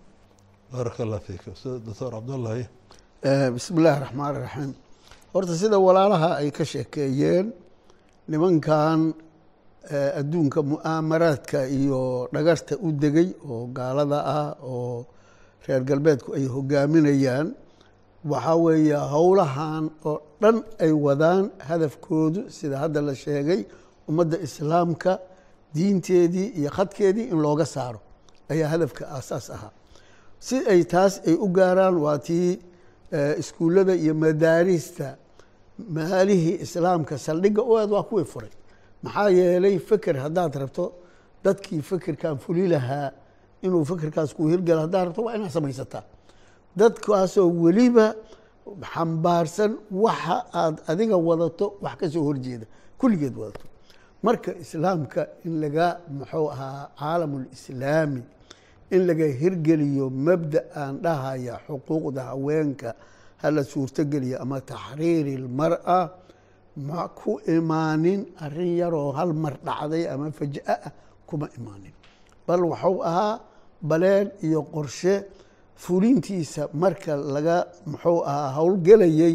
baaraka 0.73 1.03
allah 1.05 1.19
fiik. 1.27 1.41
Ustaad 1.53 1.81
doctor 1.88 2.12
cabdullahi 2.15 2.63
bismi 3.55 3.77
illaahi 3.79 3.99
raxmaan 4.05 4.36
raxiim 4.45 4.71
horta 5.33 5.53
sida 5.62 5.77
walaalaha 5.88 6.29
ay 6.41 6.49
ka 6.57 6.63
sheekeeyeen 6.73 7.45
nimankan 8.31 8.99
adduunka 10.19 10.59
mu'aamaraadka 10.73 11.59
iyo 11.79 12.01
dhagarta 12.33 12.73
u 12.86 12.88
degay 13.03 13.29
oo 13.51 13.67
gaalada 13.77 14.19
ah 14.38 14.49
oo 14.73 15.05
reer 15.67 15.81
galbeedku 15.89 16.29
ay 16.38 16.45
hogaaminayaan 16.55 17.47
waxaa 18.31 18.57
weeye 18.65 18.97
howlahan 19.13 19.83
oo 20.09 20.17
dhan 20.41 20.57
ay 20.86 20.91
wadaan 21.05 21.43
hadafkoodu 21.69 22.41
sida 22.57 22.75
hadda 22.83 22.99
la 23.07 23.13
sheegay 23.23 23.62
ummadda 24.09 24.38
islaamka 24.47 25.12
diinteedii 25.75 26.47
iyo 26.59 26.69
khadkeedii 26.77 27.25
in 27.33 27.38
looga 27.45 27.65
saaro 27.75 27.99
ayaa 28.53 28.69
hadafka 28.73 29.03
aasaas 29.17 29.47
ahaa 29.55 29.71
si 30.45 30.56
ay 30.73 30.82
taas 30.93 31.13
ay 31.27 31.36
u 31.45 31.47
gaaraan 31.58 31.95
waa 32.06 32.17
tii 32.27 32.49
iskuullada 33.41 33.93
iyo 34.03 34.13
madaarista 34.23 35.08
maalihii 35.95 36.56
islaamka 36.65 37.17
saldhigga 37.25 37.62
u 37.63 37.71
waa 37.95 38.03
kuwii 38.10 38.25
furay. 38.34 38.51
Maxaa 39.03 39.29
yeelay 39.39 39.75
feker 39.89 40.15
haddaad 40.25 40.53
rabto 40.62 40.86
dadkii 41.43 41.82
fekerkan 41.89 42.38
fuli 42.43 42.67
lahaa 42.73 43.12
inuu 43.65 43.84
fekerkaas 43.91 44.32
ku 44.38 44.47
hirgalo 44.51 44.82
haddaad 44.86 45.06
rabto 45.08 45.21
waa 45.27 45.36
inaad 45.38 45.51
samaysataa 45.58 46.03
dadkaasoo 46.79 47.49
weliba 47.63 48.06
xambaarsan 48.93 49.71
waxa 50.06 50.38
aad 50.62 50.75
adiga 50.91 51.17
wadato 51.29 51.65
wax 51.84 51.95
ka 51.99 52.06
soo 52.13 52.23
horjeeda 52.27 52.65
kulligeed 52.99 53.36
wadato. 53.41 53.65
Marka 54.23 54.51
islaamka 54.63 55.21
in 55.45 55.53
laga 55.62 55.88
muxuu 56.17 56.47
ahaa 56.53 56.88
caalamulislaami 56.99 58.21
in 58.95 59.01
laga 59.10 59.27
hirgeliyo 59.41 60.06
mabda 60.27 60.60
aan 60.82 60.95
dhahaya 61.06 61.56
xuquuqda 61.67 62.21
haweenka 62.32 62.89
hala 63.41 63.62
suurtogeliyo 63.63 64.38
ama 64.43 64.58
taxriiri 64.62 65.34
lmara 65.45 65.99
ma 66.88 67.08
ku 67.19 67.32
imaanin 67.56 68.21
arrin 68.45 68.73
yaroo 68.82 69.12
hal 69.17 69.32
mar 69.43 69.53
dhacday 69.67 70.03
ama 70.13 70.32
faj'a 70.39 70.62
ah 70.88 70.91
kuma 71.29 71.47
imaanin. 71.58 71.93
Bal 72.47 72.62
waxuu 72.71 72.99
ahaa 73.10 73.39
baleen 73.89 74.27
iyo 74.47 74.62
qorshe 74.73 75.13
fulintiisa 75.84 76.69
marka 76.73 77.15
laga 77.36 77.58
muxuu 77.86 78.19
ahaa 78.25 78.49
howlgelayey 78.58 79.34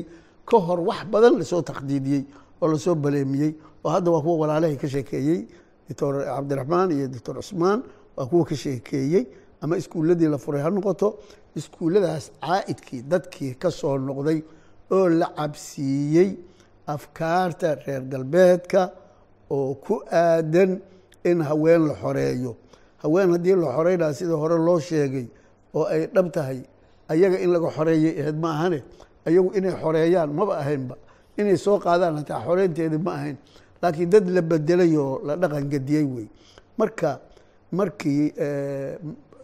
ka 0.49 0.57
hor 0.67 0.81
wax 0.89 1.05
badan 1.13 1.35
la 1.39 1.45
soo 1.45 1.63
taqdiidiyey 1.63 2.23
oo 2.63 2.69
la 2.73 2.79
soo 2.79 2.95
baleemiyey 2.95 3.53
oo 3.85 3.91
hadda 3.95 4.11
waa 4.11 4.23
kuwa 4.25 4.37
walaalahay 4.43 4.77
ka 4.77 4.89
sheekeeyey 4.89 5.41
doctor 5.89 6.25
cabdiraxmaan 6.25 6.89
iyo 6.97 7.07
doctor 7.15 7.35
cusmaan 7.41 7.83
waa 8.17 8.27
kuwa 8.31 8.45
ka 8.51 8.57
sheekeeyey 8.57 9.23
ama 9.63 9.77
iskuulladii 9.77 10.29
la 10.29 10.39
furay. 10.39 10.63
Ha 10.63 10.71
noqoto 10.71 11.09
iskuulladaas 11.57 12.31
caa'idkii 12.47 13.03
dadkii 13.13 13.55
ka 13.63 13.71
soo 13.71 13.99
noqday 13.99 14.39
oo 14.91 15.09
la 15.09 15.27
cabsiiyey 15.37 16.31
afkaarta 16.87 17.75
reer 17.87 18.03
galbeedka 18.13 18.83
oo 19.51 19.75
ku 19.75 20.03
aadan 20.11 20.81
in 21.25 21.41
haween 21.43 21.83
la 21.89 21.95
xoreeyo. 21.95 22.57
Haween 23.03 23.31
haddii 23.33 23.57
la 23.57 23.69
xoreynaa 23.77 24.13
sida 24.13 24.35
hore 24.43 24.57
loo 24.67 24.79
sheegay 24.81 25.27
oo 25.75 25.85
ay 25.85 26.07
dhab 26.15 26.33
tahay 26.33 26.61
ayaga 27.09 27.39
in 27.45 27.51
laga 27.53 27.69
xoreeyay 27.77 28.21
ahayd 28.21 28.37
ma 28.41 28.51
ahane? 28.57 28.83
Ayagu 29.27 29.51
inay 29.59 29.73
xoreeyaan 29.83 30.31
maba 30.33 30.55
ahaynba. 30.63 30.97
Inay 31.39 31.57
soo 31.57 31.79
qaadaan 31.79 32.17
hataa 32.17 32.41
xoreynteedi 32.47 32.99
ma 32.99 33.13
ahayn. 33.19 33.37
Laakiin 33.83 34.11
dad 34.11 34.27
la 34.29 34.43
bedelay 34.43 34.97
oo 34.97 35.21
la 35.27 35.37
dhaqan 35.37 35.69
gediyey 35.71 36.05
wey. 36.05 36.27
Marka 36.79 37.21
markii 37.73 38.33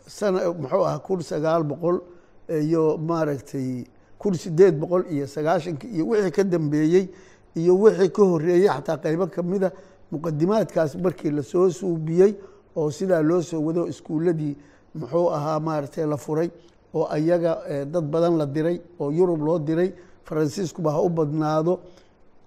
sana 0.07 0.53
muxuu 0.53 0.85
ahaa 0.87 0.99
kun 0.99 1.21
sagaal 1.23 1.63
boqol 1.65 2.01
iyo 2.49 2.97
maaragtay 2.99 3.85
kun 4.19 4.35
sideed 4.35 4.75
boqol 4.81 5.05
iyo 5.11 5.27
sagaashanki 5.27 5.87
iyo 5.89 6.05
wixii 6.09 6.31
ka 6.31 6.45
dambeeyey 6.45 7.09
iyo 7.55 7.73
wixii 7.81 8.09
ka 8.13 8.23
horeeyey 8.23 8.69
xataa 8.69 8.97
qeybo 9.03 9.27
kamida 9.27 9.73
muqadimaadkaas 10.13 10.97
markii 10.97 11.31
la 11.31 11.43
soo 11.43 11.71
suubiyey 11.71 12.35
oo 12.77 12.91
sidaa 12.91 13.23
loo 13.23 13.43
soo 13.43 13.61
wado 13.67 13.87
iskuuladii 13.89 14.57
muxuu 14.95 15.29
ahaa 15.37 15.61
maaragtay 15.61 16.07
la 16.07 16.17
furay 16.17 16.51
oo 16.95 17.07
ayaga 17.11 17.85
dad 17.87 18.05
badan 18.13 18.37
la 18.39 18.47
diray 18.47 18.81
oo 19.01 19.11
yurub 19.11 19.41
loo 19.43 19.59
diray 19.59 19.93
faransiiskuba 20.25 20.93
ha 20.93 21.01
u 21.03 21.09
badnaado. 21.09 21.81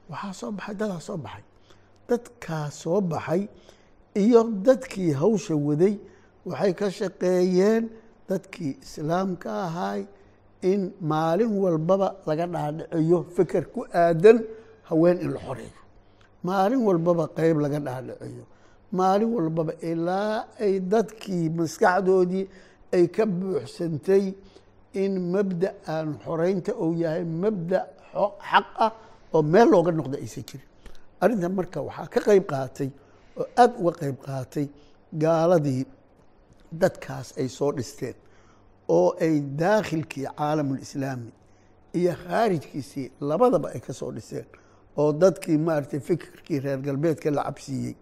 Waxaa 0.09 0.33
soo 0.33 0.51
baxay 0.51 0.75
dadaa 0.75 0.99
soo 0.99 1.17
baxay. 1.17 1.43
Dadkaa 2.09 2.71
soo 2.71 3.01
baxay 3.01 3.47
iyo 4.15 4.43
dadkii 4.43 5.11
hawsha 5.11 5.55
waday 5.55 5.99
waxay 6.49 6.73
ka 6.79 6.87
shaqeeyeen 6.99 7.83
dadkii 8.29 8.73
islaamka 8.85 9.49
ahaay 9.67 10.01
in 10.71 10.81
maalin 11.11 11.51
walbaba 11.63 12.07
laga 12.27 12.45
dhaadhiciyo 12.55 13.19
fikir 13.35 13.63
ku 13.73 13.81
aadan 14.03 14.37
haween 14.89 15.17
in 15.23 15.29
la 15.35 15.39
xoreeyo. 15.47 15.79
Maalin 16.47 16.81
walbaba 16.87 17.23
qeyb 17.37 17.57
laga 17.65 17.79
dhaadhiciyo. 17.87 18.43
Maalin 18.99 19.29
walbaba 19.37 19.73
ilaa 19.91 20.35
ay 20.65 20.73
dadkii 20.93 21.45
maskaxdoodii 21.59 22.45
ay 22.95 23.05
ka 23.15 23.23
buuxsantay 23.39 24.23
in 25.03 25.13
mabda 25.33 25.69
aan 25.93 26.07
xoreynta 26.25 26.71
uu 26.83 26.93
yahay 27.03 27.23
mabda 27.43 27.79
xaq 28.49 28.67
ah 28.85 28.91
oo 29.35 29.41
meel 29.53 29.67
looga 29.73 29.91
noqdo 29.99 30.15
aysan 30.23 30.43
jirin. 30.49 30.65
Arrintan 31.21 31.51
marka 31.57 31.79
waxaa 31.87 32.07
ka 32.13 32.19
qeyb 32.27 32.43
qaatay 32.53 32.89
oo 33.39 33.45
aada 33.61 33.73
uga 33.81 33.93
qeyb 34.01 34.17
qaatay 34.27 34.65
gaaladii 35.23 35.81
dadkaas 36.71 37.33
ay 37.37 37.47
soo 37.49 37.71
dhisteen 37.71 38.15
oo 38.87 39.15
ay 39.21 39.39
daakhilkii 39.41 40.25
caalamulislaami 40.37 41.31
iyo 41.93 42.13
khaarijkiisii 42.23 43.11
labadaba 43.21 43.69
ay 43.73 43.79
ka 43.79 43.93
soo 43.93 44.11
dhiseen 44.11 44.45
oo 44.97 45.11
dadkii 45.13 45.57
maaragtay 45.57 45.99
fikirkii 45.99 46.59
reer 46.59 46.79
galbeedka 46.81 47.31
la 47.31 47.43
cabsiiyey 47.43 47.95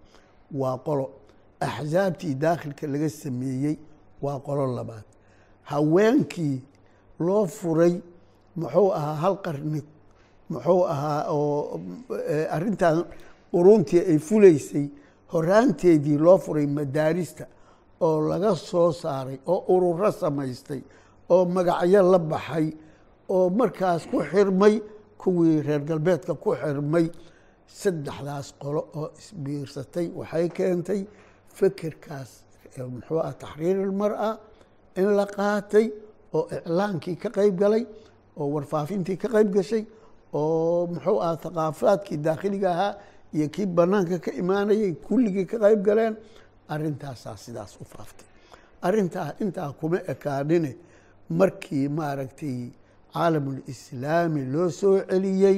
waa 0.51 0.77
qolo. 0.77 1.09
Axsaabtii 1.59 2.35
daakhilka 2.35 2.87
laga 2.87 3.09
sameeyey 3.09 3.75
waa 4.21 4.39
qolo 4.39 4.75
labaad. 4.75 5.03
Haweenkii 5.63 6.61
loo 7.19 7.45
furay 7.47 8.01
muxuu 8.55 8.91
ahaa 8.93 9.15
hal 9.15 9.35
qarni 9.41 9.81
muxuu 10.49 10.83
ahaa 10.85 11.25
oo 11.31 11.79
arrintan 12.49 13.05
quruntii 13.51 13.99
ay 13.99 14.17
fulaysay 14.19 14.87
horaanteedii 15.33 16.17
loo 16.17 16.37
furay 16.37 16.67
madaarista 16.67 17.47
oo 18.01 18.17
laga 18.29 18.55
soo 18.55 18.91
saaray 18.91 19.37
oo 19.47 19.59
ururo 19.73 20.11
samaystay 20.11 20.81
oo 21.29 21.45
magacyo 21.45 22.01
la 22.11 22.19
baxay 22.19 22.67
oo 23.29 23.49
markaas 23.49 24.05
ku 24.11 24.17
xirmay 24.31 24.75
kuwii 25.21 25.61
reer 25.67 25.81
galbeedka 25.89 26.33
ku 26.43 26.49
xirmay 26.61 27.05
saddexdaas 27.79 28.47
qolo 28.61 28.81
oo 28.99 29.07
isbiirsatay. 29.19 30.07
Waxay 30.19 30.47
keentay 30.57 31.01
fikirkaas 31.57 32.29
muxuu 32.93 33.19
ah 33.27 33.33
taxriir 33.41 33.77
ilmar-a 33.85 34.29
in 35.01 35.09
la 35.17 35.25
qaatay 35.25 35.85
oo 36.37 36.43
iclaankii 36.57 37.15
ka 37.23 37.29
qeyb 37.37 37.55
galay 37.61 37.83
oo 38.37 38.47
warfaafintii 38.53 39.17
ka 39.17 39.27
qeyb 39.35 39.49
gashay 39.55 39.83
oo 40.33 40.87
muxuu 40.93 41.19
ah 41.27 41.35
thaqaafaadkii 41.43 42.17
daakhiliga 42.25 42.69
ahaa 42.75 42.93
iyo 43.35 43.47
kii 43.55 43.65
banaanka 43.65 44.19
ka 44.19 44.31
imaanayay 44.41 44.91
kulligii 45.07 45.45
ka 45.51 45.57
qeyb 45.63 45.81
galeen 45.87 46.13
arrintaasaa 46.73 47.37
sidaas 47.37 47.73
u 47.81 47.85
faaftay. 47.93 48.27
Arrintaa 48.87 49.29
intaa 49.43 49.71
kuma 49.79 49.97
ekaanine 50.13 50.71
markii 51.29 51.87
maaragtay 51.97 52.57
caalamulislaami 53.13 54.41
loo 54.53 54.69
soo 54.69 54.99
celiyey 55.09 55.57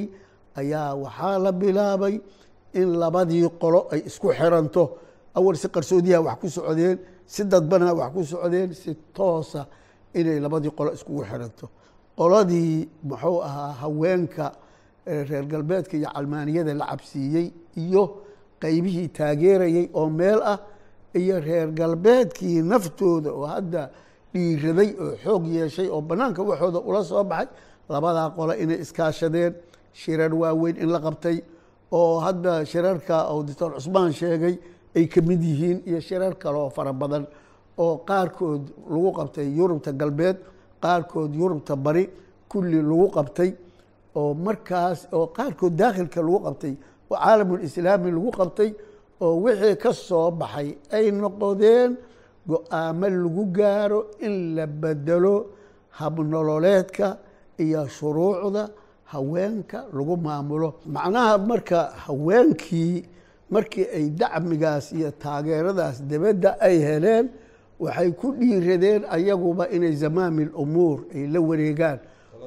ayaa 0.60 0.94
waxaa 1.04 1.38
la 1.44 1.52
bilaabay 1.52 2.14
in 2.80 2.88
labadii 3.02 3.48
qolo 3.60 3.80
ay 3.92 4.00
isku 4.08 4.28
xiranto. 4.38 4.82
Awal 5.34 5.56
si 5.56 5.68
qarsoodiyaha 5.68 6.22
wax 6.28 6.38
ku 6.40 6.48
socdeen 6.56 6.98
si 7.26 7.44
dadbanaa 7.44 7.94
wax 8.00 8.10
ku 8.14 8.22
socdeen 8.32 8.70
si 8.74 8.90
toosa 9.16 9.66
inay 10.14 10.38
labadii 10.44 10.70
qolo 10.78 10.90
iskugu 10.96 11.22
xiranto. 11.30 11.66
Qoladii 12.18 12.88
muxuu 13.08 13.40
ahaa 13.48 13.72
haweenka 13.82 14.46
reer 15.06 15.44
galbeedka 15.52 15.96
iyo 15.96 16.08
calmaaniyada 16.14 16.74
la 16.74 16.86
cabsiiyey 16.86 17.46
iyo 17.76 18.02
qeybihii 18.62 19.08
taageerayay 19.08 19.86
oo 19.94 20.08
meel 20.10 20.40
ah 20.52 20.58
iyo 21.14 21.40
reer 21.40 21.68
galbeedkii 21.72 22.62
naftooda 22.62 23.30
oo 23.32 23.46
hadda 23.46 23.90
dhiiraday 24.34 24.90
oo 25.00 25.12
xoog 25.24 25.44
yeeshay 25.46 25.88
oo 25.88 26.00
banaanka 26.00 26.42
waxooda 26.42 26.78
ula 26.80 27.04
soo 27.04 27.24
baxay 27.24 27.48
labadaa 27.88 28.30
qole 28.36 28.54
inay 28.62 28.78
iskaashadeen. 28.84 29.54
Shirar 29.92 30.32
waaweyn 30.34 30.76
in 30.76 30.88
la 30.92 31.00
qabtay 31.00 31.36
oo 31.92 32.18
hadda 32.20 32.64
shirarka 32.66 33.16
oo 33.32 33.42
doctor 33.42 33.72
cusmaan 33.74 34.12
sheegay 34.12 34.58
ay 34.96 35.06
ka 35.08 35.20
mid 35.22 35.42
yihiin 35.42 35.82
iyo 35.86 36.00
shirar 36.00 36.34
kaleoo 36.38 36.70
fara 36.70 36.92
badan 36.92 37.26
oo 37.78 37.96
qaarkood 38.08 38.62
lagu 38.90 39.10
qabtay 39.18 39.46
yurubta 39.58 39.92
galbeed 39.92 40.36
qaarkood 40.82 41.34
yurubta 41.34 41.76
bari 41.76 42.04
kulli 42.48 42.82
lagu 42.82 43.08
qabtay 43.16 43.50
oo 44.14 44.34
markaas 44.34 45.08
oo 45.12 45.26
qaarkood 45.36 45.72
daakhilka 45.80 46.20
lagu 46.22 46.38
qabtay 46.46 46.74
oo 47.10 47.16
caalamulislaami 47.16 48.10
lagu 48.16 48.30
qabtay 48.30 48.70
oo 49.20 49.34
wixii 49.44 49.76
ka 49.82 49.92
soo 49.92 50.30
baxay 50.30 50.68
ay 50.96 51.06
noqodeen 51.20 51.90
go'aamo 52.48 53.06
lagu 53.22 53.44
gaaro 53.56 54.00
in 54.26 54.54
la 54.56 54.66
bedelo 54.66 55.34
habnololeedka 55.98 57.16
iyo 57.58 57.88
shuruucda 57.88 58.68
haweenka 59.04 59.84
lagu 59.92 60.16
maamulo. 60.16 60.74
Macnaha 60.86 61.38
marka 61.38 61.80
haweenkii 62.06 63.04
markii 63.50 63.86
ay 63.96 64.06
dacmigaas 64.10 64.92
iyo 64.92 65.10
taageeradaas 65.10 66.02
dibadda 66.04 66.60
ay 66.60 66.78
heleen 66.78 67.26
waxay 67.80 68.10
ku 68.12 68.32
dhiiradeen 68.38 69.02
ayaguba 69.10 69.68
inay 69.70 69.92
zamaamil 69.96 70.50
umuur 70.54 70.98
ay 71.14 71.26
la 71.26 71.40
wareegaan 71.40 71.98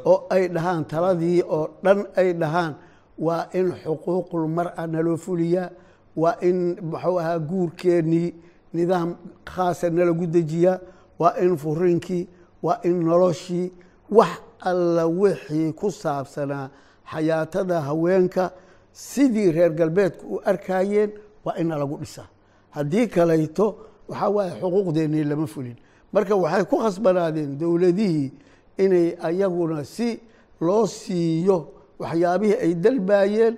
oo 0.05 0.27
ay 0.29 0.47
dhahaan 0.47 0.85
taladii 0.85 1.41
oo 1.43 1.67
dhan 1.83 1.99
ay 2.15 2.33
dhahaan 2.33 2.73
waa 3.19 3.47
in 3.53 3.71
xuquuqul 3.83 4.47
mar-a 4.47 4.87
naloo 4.87 5.17
fuliyaa 5.17 5.69
waa 6.15 6.35
in 6.41 6.77
muxuu 6.81 7.19
ahaa 7.19 7.39
guurkeennii 7.39 8.33
nidaam 8.73 9.15
khaasa 9.45 9.89
nalagu 9.89 10.25
dejiyaa. 10.27 10.79
Waa 11.19 11.35
in 11.41 11.57
furinkii 11.57 12.27
waa 12.63 12.79
in 12.83 13.03
noloshii 13.05 13.71
wax 14.11 14.29
alla 14.59 15.05
wixii 15.07 15.73
ku 15.73 15.91
saabsanaa 15.91 16.69
xayaatada 17.11 17.81
haweenka. 17.81 18.51
Sidii 18.91 19.51
reer 19.51 19.69
galbeedku 19.73 20.35
u 20.35 20.41
arkayeen 20.45 21.11
waa 21.45 21.55
ina 21.57 21.77
lagu 21.77 21.97
dhisaa. 21.97 22.27
Haddii 22.69 23.07
kalayto 23.07 23.75
waxaa 24.09 24.29
waaye 24.29 24.51
xuquuqdeennii 24.61 25.23
lama 25.23 25.47
fulin. 25.47 25.75
Marka 26.13 26.35
waxay 26.35 26.63
ku 26.65 26.77
khasbanaadeen 26.77 27.57
dowladihii 27.57 28.31
inay 28.77 29.15
ayaguna 29.21 29.83
si 29.85 30.19
loo 30.61 30.87
siiyo 30.87 31.67
waxyaabihii 31.99 32.55
ay 32.63 32.73
dalbaayeen 32.75 33.57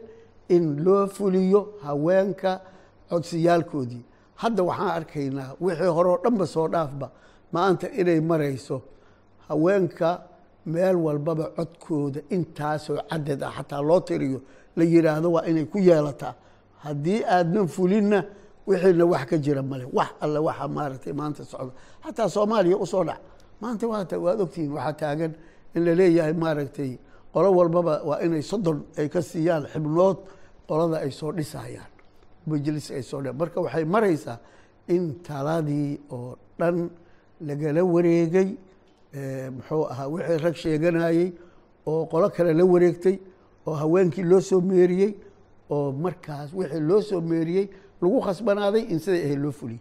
in 0.55 0.65
loo 0.85 1.07
fuliyo 1.15 1.61
haweenka 1.85 2.51
codsiyaalkoodii. 3.09 4.03
Hadda 4.41 4.63
waxaan 4.69 4.91
arkaynaa 4.99 5.49
wixii 5.61 5.91
hore 5.97 6.09
oo 6.09 6.19
dhanba 6.23 6.45
soo 6.47 6.67
dhaafba 6.67 7.07
maanta 7.53 7.87
inay 7.99 8.19
marayso 8.21 8.81
haweenka 9.47 10.21
meel 10.65 10.95
walbaba 11.05 11.45
codkooda 11.57 12.21
intaasoo 12.35 12.97
cadad 13.09 13.43
ah 13.43 13.51
xataa 13.57 13.81
loo 13.89 13.99
tiriyo 13.99 14.39
la 14.75 14.83
yidhaahdo 14.83 15.31
waa 15.35 15.45
inay 15.45 15.65
ku 15.65 15.77
yeelataa. 15.77 16.33
Haddii 16.83 17.23
aadnan 17.35 17.67
fulinna 17.67 18.23
wixiina 18.67 19.05
wax 19.05 19.25
ka 19.29 19.37
jira 19.37 19.61
male 19.63 19.85
wax 19.93 20.09
alle 20.21 20.39
waxa 20.39 20.67
maaragtay 20.67 21.13
maanta 21.13 21.43
socda. 21.45 21.71
Xataa 22.03 22.29
soomaaliya 22.29 22.77
u 22.77 22.85
soo 22.85 23.03
dhac. 23.03 23.19
Maanta 23.61 23.87
waad 24.23 24.41
ogtihiin 24.41 24.71
waxaa 24.77 24.93
taagan 24.93 25.33
in 25.75 25.85
la 25.85 25.93
leeyahay 25.99 26.33
maaragtay 26.33 26.91
qolo 27.33 27.49
walbaba 27.57 27.93
waa 28.09 28.19
inay 28.25 28.41
soddon 28.41 28.79
ay 28.97 29.07
ka 29.09 29.21
siiyaan 29.21 29.63
xibnood 29.73 30.17
qolada 30.67 30.97
ay 31.05 31.11
soo 31.11 31.31
dhisayaan 31.31 31.91
majlis 32.47 32.91
ay 32.91 33.03
soo 33.03 33.21
dh 33.21 33.31
marka 33.41 33.61
waxay 33.61 33.85
maraysaa 33.85 34.37
in 34.87 35.03
taladii 35.27 35.99
oo 36.11 36.37
dhan 36.59 36.89
lagala 37.47 37.81
wareegay 37.93 38.49
muxuu 39.55 39.83
ahaa 39.91 40.07
wixii 40.13 40.37
rag 40.45 40.55
sheeganayey 40.55 41.31
oo 41.87 42.05
qolo 42.11 42.29
kale 42.35 42.53
la 42.53 42.65
wareegtay 42.65 43.15
oo 43.67 43.75
haweenkii 43.81 44.23
loo 44.31 44.41
soo 44.41 44.61
meeriyey 44.61 45.11
oo 45.69 45.91
markaas 45.91 46.49
wixii 46.53 46.79
loo 46.89 47.01
soo 47.01 47.21
meeriyey 47.21 47.67
lagu 48.01 48.17
khasbanaaday 48.21 48.81
in 48.91 48.99
siday 48.99 49.23
ahayd 49.25 49.39
loo 49.43 49.51
fuliyo 49.51 49.79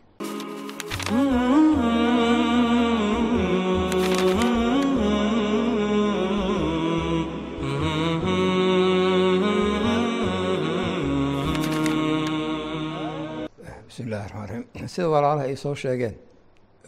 bismi 14.22 14.38
illahi 14.38 14.54
raxmaan 14.54 14.66
raxiim 14.74 14.88
sida 14.88 15.08
walaalaha 15.14 15.44
ay 15.48 15.56
soo 15.56 15.74
sheegeen 15.74 16.14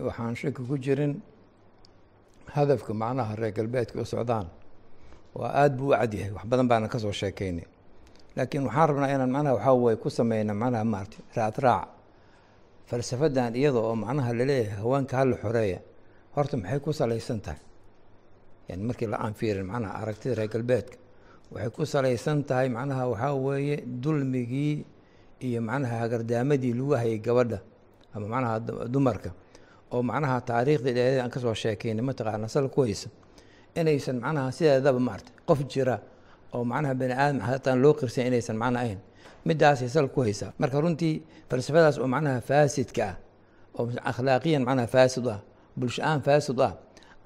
waxaan 0.06 0.34
shaki 0.36 0.62
ku 0.68 0.76
jirin 0.78 1.20
hadafka 2.54 2.92
macnaha 2.94 3.34
reer 3.36 3.52
galbeedka 3.52 4.00
u 4.00 4.04
socdaan. 4.04 4.46
Waa 5.34 5.50
aada 5.62 5.74
buu 5.76 5.90
u 5.90 5.94
cadyahay 5.96 6.30
wax 6.36 6.44
badan 6.46 6.68
baana 6.68 6.88
ka 6.88 6.98
soo 6.98 7.12
sheekeynay 7.12 7.66
laakiin 8.36 8.64
waxaan 8.66 8.88
rabnaa 8.88 9.10
inaan 9.14 9.30
macnaha 9.30 9.54
waxaa 9.56 9.74
weye 9.84 9.96
ku 9.96 10.10
sameyna 10.10 10.54
macnaha 10.54 10.84
maarata 10.84 11.16
raad 11.36 11.56
raac. 11.58 11.88
Falsafadan 12.88 13.54
iyada 13.56 13.78
oo 13.78 13.94
macnaha 13.96 14.32
la 14.38 14.44
leeyahay 14.44 14.76
haweenka 14.80 15.16
hala 15.16 15.36
xoreeya 15.42 15.80
horta 16.36 16.56
maxay 16.56 16.80
ku 16.80 16.92
salaysan 16.92 17.40
tahay? 17.40 17.60
Yani 18.68 18.82
markii 18.88 19.06
la 19.12 19.16
aan 19.18 19.34
fiirin 19.34 19.66
macnaha 19.66 19.92
aragtida 20.02 20.34
reer 20.34 20.48
galbeedka 20.54 20.96
waxay 21.52 21.70
ku 21.70 21.82
salaysan 21.86 22.44
tahay 22.44 22.68
macnaha 22.68 23.08
waxaa 23.12 23.34
weeye 23.34 23.76
dulmigii 23.86 24.84
iyo 25.48 25.60
macnaha 25.68 25.96
hagardaamadii 26.02 26.72
lagu 26.78 26.92
hayay 27.00 27.18
gabadha 27.26 27.58
ama 28.14 28.26
macnaha 28.32 28.54
dumarka 28.94 29.30
oo 29.92 30.02
macnaha 30.10 30.40
taariikhdii 30.48 30.92
dheereed 30.96 31.20
aan 31.22 31.30
ka 31.34 31.40
soo 31.40 31.54
sheekeynay 31.54 32.04
mataqaana 32.08 32.48
sal 32.54 32.68
ku 32.74 32.80
haysa 32.86 33.08
inaysan 33.80 34.18
macnaha 34.24 34.52
sideedaba 34.56 35.00
maarta 35.08 35.30
qof 35.48 35.60
jira 35.72 35.96
oo 36.54 36.64
macnaha 36.64 36.94
bani 37.00 37.12
aadam 37.22 37.40
hataan 37.48 37.78
loo 37.82 37.92
qirsan 37.98 38.26
inaysan 38.30 38.56
macna 38.62 38.78
ahayn 38.84 39.00
midaasay 39.48 39.88
sal 39.88 40.08
ku 40.14 40.20
haysaa 40.26 40.52
marka 40.60 40.80
runtii 40.84 41.14
falsafadaas 41.50 41.96
oo 42.02 42.08
macnaha 42.14 42.40
faasidka 42.48 43.02
ah 43.10 43.16
oo 43.78 43.84
akhlaaqiyan 44.10 44.62
macnaha 44.68 44.86
faasid 44.94 45.26
ah 45.34 45.40
bulsho 45.78 46.00
aan 46.08 46.20
faasid 46.26 46.58
ah 46.66 46.72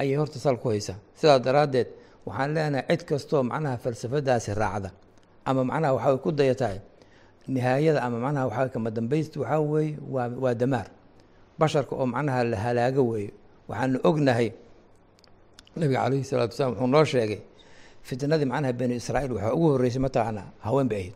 ayay 0.01 0.17
horta 0.21 0.39
sal 0.45 0.57
ku 0.63 0.69
haysaa 0.73 0.97
sidaas 1.21 1.41
daraaddeed 1.47 1.89
waxaan 2.27 2.51
leenahay 2.57 2.85
cid 2.97 3.03
kastoo 3.11 3.43
macnaha 3.53 3.77
falsafadaasi 3.85 4.51
raacda 4.63 4.91
ama 5.49 5.63
macnaha 5.71 5.93
waxaa 5.97 6.17
ku 6.25 6.31
dayatahay 6.33 6.79
nihaayada 7.49 8.01
ama 8.07 8.19
macnaha 8.25 8.47
waxaa 8.51 8.69
kama 8.75 8.91
dambaysta 8.97 9.41
waxaa 9.41 9.61
weeye 9.71 9.97
waa 10.15 10.29
waa 10.43 10.55
damaar. 10.55 10.87
Basharka 11.59 11.93
oo 11.97 12.07
macnaha 12.07 12.45
la 12.45 12.57
halaago 12.65 13.03
weeye 13.11 13.31
waxaanu 13.69 13.99
ognahay 14.09 14.49
nabiga 15.77 16.01
calayhi 16.05 16.25
salaatu 16.31 16.53
wasalaam 16.53 16.73
wuxuu 16.75 16.87
noo 16.95 17.05
sheegay 17.13 17.41
fitnadii 18.07 18.45
macnaha 18.53 18.73
bani 18.81 18.95
israa'iil 19.01 19.33
waxaa 19.37 19.53
ugu 19.57 19.67
horreysay 19.73 20.01
mataqaanaa 20.07 20.47
haween 20.65 20.89
bay 20.89 20.99
ahayd. 21.01 21.15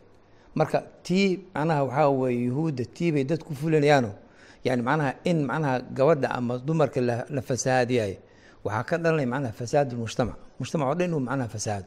Marka 0.55 0.77
tii 1.05 1.27
macnaha 1.55 1.81
waxaa 1.87 2.09
weeye 2.19 2.39
yuhuudda 2.47 2.85
tii 2.95 3.11
bay 3.11 3.23
dad 3.23 3.41
ku 3.43 3.53
fulinayaano. 3.55 4.11
Yani 4.63 4.81
macnaha 4.81 5.11
in 5.23 5.37
macnaha 5.49 5.75
gabadha 5.97 6.29
ama 6.37 6.57
dumarka 6.57 6.99
la 7.35 7.41
fasahaadiyayo 7.41 8.17
waxaa 8.63 8.83
ka 8.89 8.95
dhalanaya 8.97 9.27
macnaha 9.33 9.53
fasaad 9.59 9.89
mujtamac 10.01 10.35
mujtamac 10.59 10.87
oo 10.89 10.95
dhan 10.95 11.07
inuu 11.09 11.19
macnaha 11.19 11.49
fasaado. 11.55 11.85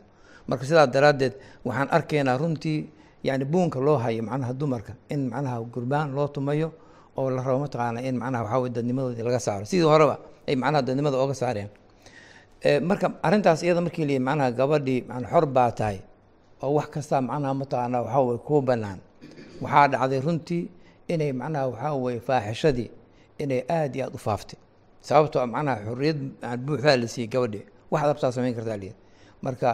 Marka 0.49 0.65
sidaa 0.69 0.87
daraaddeed 0.87 1.33
waxaan 1.65 1.89
arkaynaa 1.97 2.37
runtii 2.41 2.79
yani 3.23 3.45
buunka 3.45 3.81
loo 3.81 3.97
hayo 3.99 4.23
macnaha 4.23 4.53
dumarka 4.53 4.93
in 5.09 5.29
macnaha 5.31 5.61
gurbaan 5.75 6.15
loo 6.15 6.29
tumayo 6.29 6.73
oo 7.17 7.31
la 7.31 7.43
rabo 7.43 7.59
mataqaana 7.65 8.01
in 8.09 8.17
macnaha 8.19 8.43
waxaa 8.45 8.59
weye 8.61 8.73
dadnimadoodii 8.77 9.23
laga 9.23 9.41
saaro. 9.41 9.65
Sidii 9.65 9.83
horeba 9.89 10.19
ay 10.49 10.57
macnaha 10.57 10.83
dadnimada 10.83 11.17
ooga 11.17 11.35
saareen. 11.35 11.69
Marka 12.89 13.13
arrintaas 13.23 13.63
iyada 13.63 13.81
markii 13.81 14.05
la 14.05 14.21
macnaha 14.21 14.51
gabadhii 14.59 15.01
xor 15.31 15.47
baa 15.47 15.71
tahay 15.71 15.99
oo 16.63 16.75
wax 16.75 16.89
kastaa 16.95 17.21
macnaha 17.21 17.55
mataqaana 17.55 17.99
waxaa 18.03 18.21
weye 18.27 18.39
kuu 18.47 18.61
banaan 18.69 18.99
waxaa 19.63 19.89
dhacday 19.93 20.21
runtii 20.21 20.63
inay 21.09 21.33
macnaha 21.33 21.67
waxaa 21.73 21.95
weye 22.05 22.21
faaxishadii 22.21 22.91
inay 23.39 23.61
aada 23.69 23.95
iyo 23.97 24.05
aada 24.07 24.15
u 24.15 24.19
faaftay. 24.19 24.59
Sababtoo 25.01 25.47
macnaha 25.47 25.77
xorriyad 25.87 26.19
buuxdaa 26.67 26.97
la 27.01 27.09
siiyey 27.09 27.29
gabadhii. 27.33 27.65
Wax 27.91 28.03
dabtaa 28.09 28.33
samayn 28.33 28.55
kartaa 28.55 28.77
liya 28.83 28.93
marka 29.43 29.71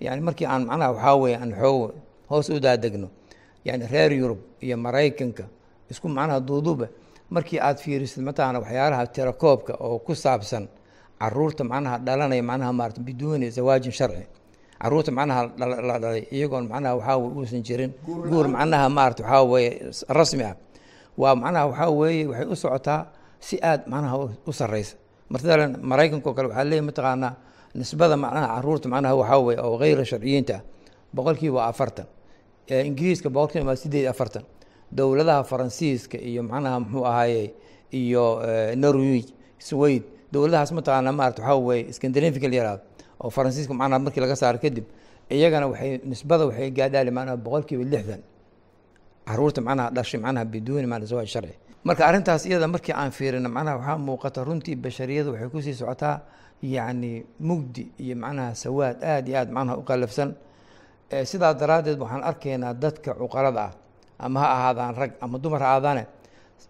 yani 0.00 0.20
markii 0.20 0.46
aan 0.46 0.62
macnaha 0.68 0.90
waxaa 0.92 1.14
weye 1.22 1.36
aan 1.42 1.52
xoog 1.60 1.90
hoos 2.30 2.48
u 2.48 2.60
daadegno. 2.60 3.08
Yani 3.64 3.86
reer 3.86 4.12
yurub 4.12 4.38
iyo 4.60 4.76
maraykanka 4.76 5.44
isku 5.90 6.08
macnaha 6.08 6.40
duuduuba 6.40 6.88
markii 7.30 7.58
aada 7.60 7.78
fiirisid 7.80 8.22
mataqaana 8.24 8.58
waxyaalaha 8.60 9.06
tirakoobka 9.06 9.72
oo 9.80 9.98
ku 9.98 10.14
saabsan 10.14 10.68
carruurta 11.20 11.64
macnaha 11.64 11.98
dhalanaya 11.98 12.42
macnaha 12.42 12.72
maarata 12.72 13.00
biduuni 13.00 13.50
zawaajin 13.50 13.92
sharci. 13.92 14.26
Caruurta 14.82 15.12
macnaha 15.12 15.42
la 15.56 15.98
dhalay 15.98 16.28
iyagoon 16.30 16.68
macnaha 16.68 16.94
waxaa 16.96 17.16
weye 17.16 17.32
uusan 17.38 17.62
jirin. 17.62 17.92
Guur 18.04 18.48
macnaha 18.48 18.88
maarata 18.88 19.22
waxaa 19.22 19.42
weye 19.42 19.70
rasmi 20.08 20.44
ah. 20.44 20.56
Waa 21.16 21.34
macnaha 21.34 21.66
waxaa 21.66 21.90
weeye 21.90 22.26
waxay 22.26 22.46
u 22.46 22.56
socotaa 22.56 23.06
si 23.40 23.56
aada 23.62 23.84
macnaha 23.86 24.16
u 24.46 24.52
sareysa 24.52 24.96
martadalan 25.30 25.78
maraykanka 25.80 26.28
oo 26.30 26.34
kale 26.34 26.48
waxaa 26.48 26.64
leeyahy 26.64 26.86
mataqaanaa 26.86 27.32
nisbada 27.74 28.16
macnaha 28.16 28.46
carruurta 28.54 28.88
macnaha 28.88 29.14
waxaa 29.20 29.38
weye 29.46 29.58
oo 29.60 29.78
hayra 29.78 30.04
sharciyiinta 30.04 30.60
ah. 30.60 31.68
Afartan 31.68 32.06
ingiriiska 32.68 33.28
boqolkiiba 33.30 33.66
waa 33.70 33.76
sideed 33.76 34.06
afartan 34.06 34.42
dowladaha 34.92 35.44
faransiiska 35.44 36.18
iyo 36.18 36.42
macnaha 36.42 36.80
muxuu 36.80 37.04
ahaaye 37.06 37.54
iyo 38.00 38.24
norweg 38.76 39.26
swed 39.58 40.02
dowladahaas 40.32 40.72
mataqaana 40.72 41.12
maarata 41.12 41.42
waxaa 41.42 41.56
weye 41.66 41.92
scandinavica 41.92 42.48
la 42.48 42.56
yaraado 42.60 42.82
oo 43.20 43.30
faransiiska 43.30 43.74
macnaha 43.74 43.98
markii 44.04 44.20
laga 44.24 44.36
saaro 44.36 44.58
kadib 44.58 44.84
iyagana 45.30 45.66
waxay 45.72 45.98
nisbada 46.10 46.46
waxay 46.46 46.70
gaadhaali 46.70 47.10
macnaha 47.10 47.36
boqolkiiba 47.36 47.84
lixdan. 47.84 48.20
Caruurta 49.26 49.60
macnaha 49.60 49.90
dhashay 49.90 50.20
macnaha 50.20 50.44
biduuni 50.44 50.86
macna 50.86 51.06
zawaaj 51.06 51.28
sharci. 51.34 51.54
Marka 51.84 52.06
arrintaas 52.08 52.46
iyada 52.46 52.68
markii 52.68 52.92
aan 52.92 53.10
fiirino 53.10 53.48
macnaha 53.48 53.76
waxaa 53.78 53.98
muuqata 54.06 54.44
runtii 54.44 54.76
bashariyada 54.76 55.30
waxay 55.32 55.48
ku 55.48 55.60
sii 55.62 55.74
socotaa 55.74 56.20
yacni 56.62 57.24
mugdi 57.40 57.88
iyo 57.98 58.16
macnaha 58.16 58.54
sawaad 58.54 59.04
aada 59.04 59.28
iyo 59.30 59.38
aad 59.40 59.50
macnaha 59.50 59.76
u 59.78 59.82
qalafsan 59.82 60.30
sidaa 61.10 61.54
daraaddeed 61.54 61.98
waxaan 62.00 62.22
arkaynaa 62.30 62.72
dadka 62.74 63.10
cuqalada 63.14 63.60
ah 63.68 63.72
ama 64.18 64.40
ha 64.40 64.46
ahaadaan 64.56 64.94
rag 65.00 65.12
ama 65.20 65.38
dumar 65.38 65.60
ha 65.62 65.68
aadaane 65.76 66.06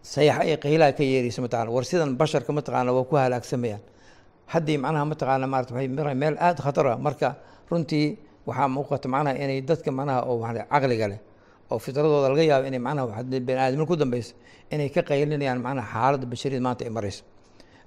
sayaxa 0.02 0.42
iyo 0.48 0.56
qaylaha 0.64 0.92
ka 0.98 1.02
yeerayso 1.04 1.40
mataqana 1.42 1.70
war 1.70 1.84
sidan 1.84 2.16
basharka 2.20 2.50
mataqaana 2.52 2.90
waa 2.96 3.04
ku 3.10 3.14
halaagsamayaan 3.16 3.80
haddii 4.52 4.78
macnaha 4.84 5.04
mataqaana 5.12 5.46
maarata 5.52 5.72
waxay 5.74 5.88
maraya 5.88 6.14
meel 6.22 6.36
aada 6.46 6.60
khatar 6.62 6.86
ah. 6.86 6.96
Marka 7.06 7.28
runtii 7.70 8.18
waxaa 8.48 8.68
muuqata 8.68 9.08
macnaha 9.14 9.34
inay 9.44 9.60
dadka 9.62 9.90
macnaha 9.98 10.20
oo 10.30 10.36
caqliga 10.72 11.06
leh 11.12 11.18
oo 11.70 11.78
fitradooda 11.78 12.28
laga 12.32 12.42
yaabo 12.50 12.66
inay 12.70 12.78
macnaha 12.86 13.22
bani 13.46 13.58
aadamnimo 13.64 13.86
ku 13.86 13.96
dambeyso 13.96 14.34
inay 14.72 14.88
ka 14.94 15.00
qaylinayaan 15.02 15.60
macnaha 15.66 15.86
xaaladda 15.94 16.26
bashariyad 16.32 16.62
maanta 16.66 16.82
ay 16.84 16.90
marayso. 16.90 17.22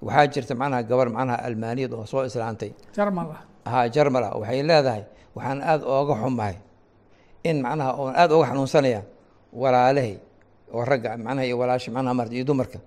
Waxaa 0.01 0.27
jirta 0.33 0.53
macnaha 0.61 0.81
gabar 0.89 1.07
macnaha 1.17 1.37
almaaniyad 1.47 1.91
oo 1.93 2.05
soo 2.05 2.23
islaantay 2.29 2.71
jarmal 3.67 3.83
ah 3.83 3.83
ha 3.83 3.89
jarmal 3.89 4.23
ah 4.23 4.33
waxay 4.39 4.61
leedahay 4.63 5.03
waxaan 5.35 5.59
aada 5.61 5.85
ooga 5.85 6.13
xumahay 6.23 6.55
in 7.43 7.61
macnaha 7.61 7.91
oon 8.01 8.13
aada 8.15 8.33
ooga 8.35 8.47
xanuunsanaya 8.51 9.01
walaalahay 9.53 10.17
oo 10.73 10.83
ragga 10.85 11.17
macnaha 11.17 11.45
iyo 11.47 11.57
walaasha 11.61 11.91
macnaha 11.91 12.13
marta 12.13 12.33
iyo 12.35 12.45
dumarka 12.45 12.79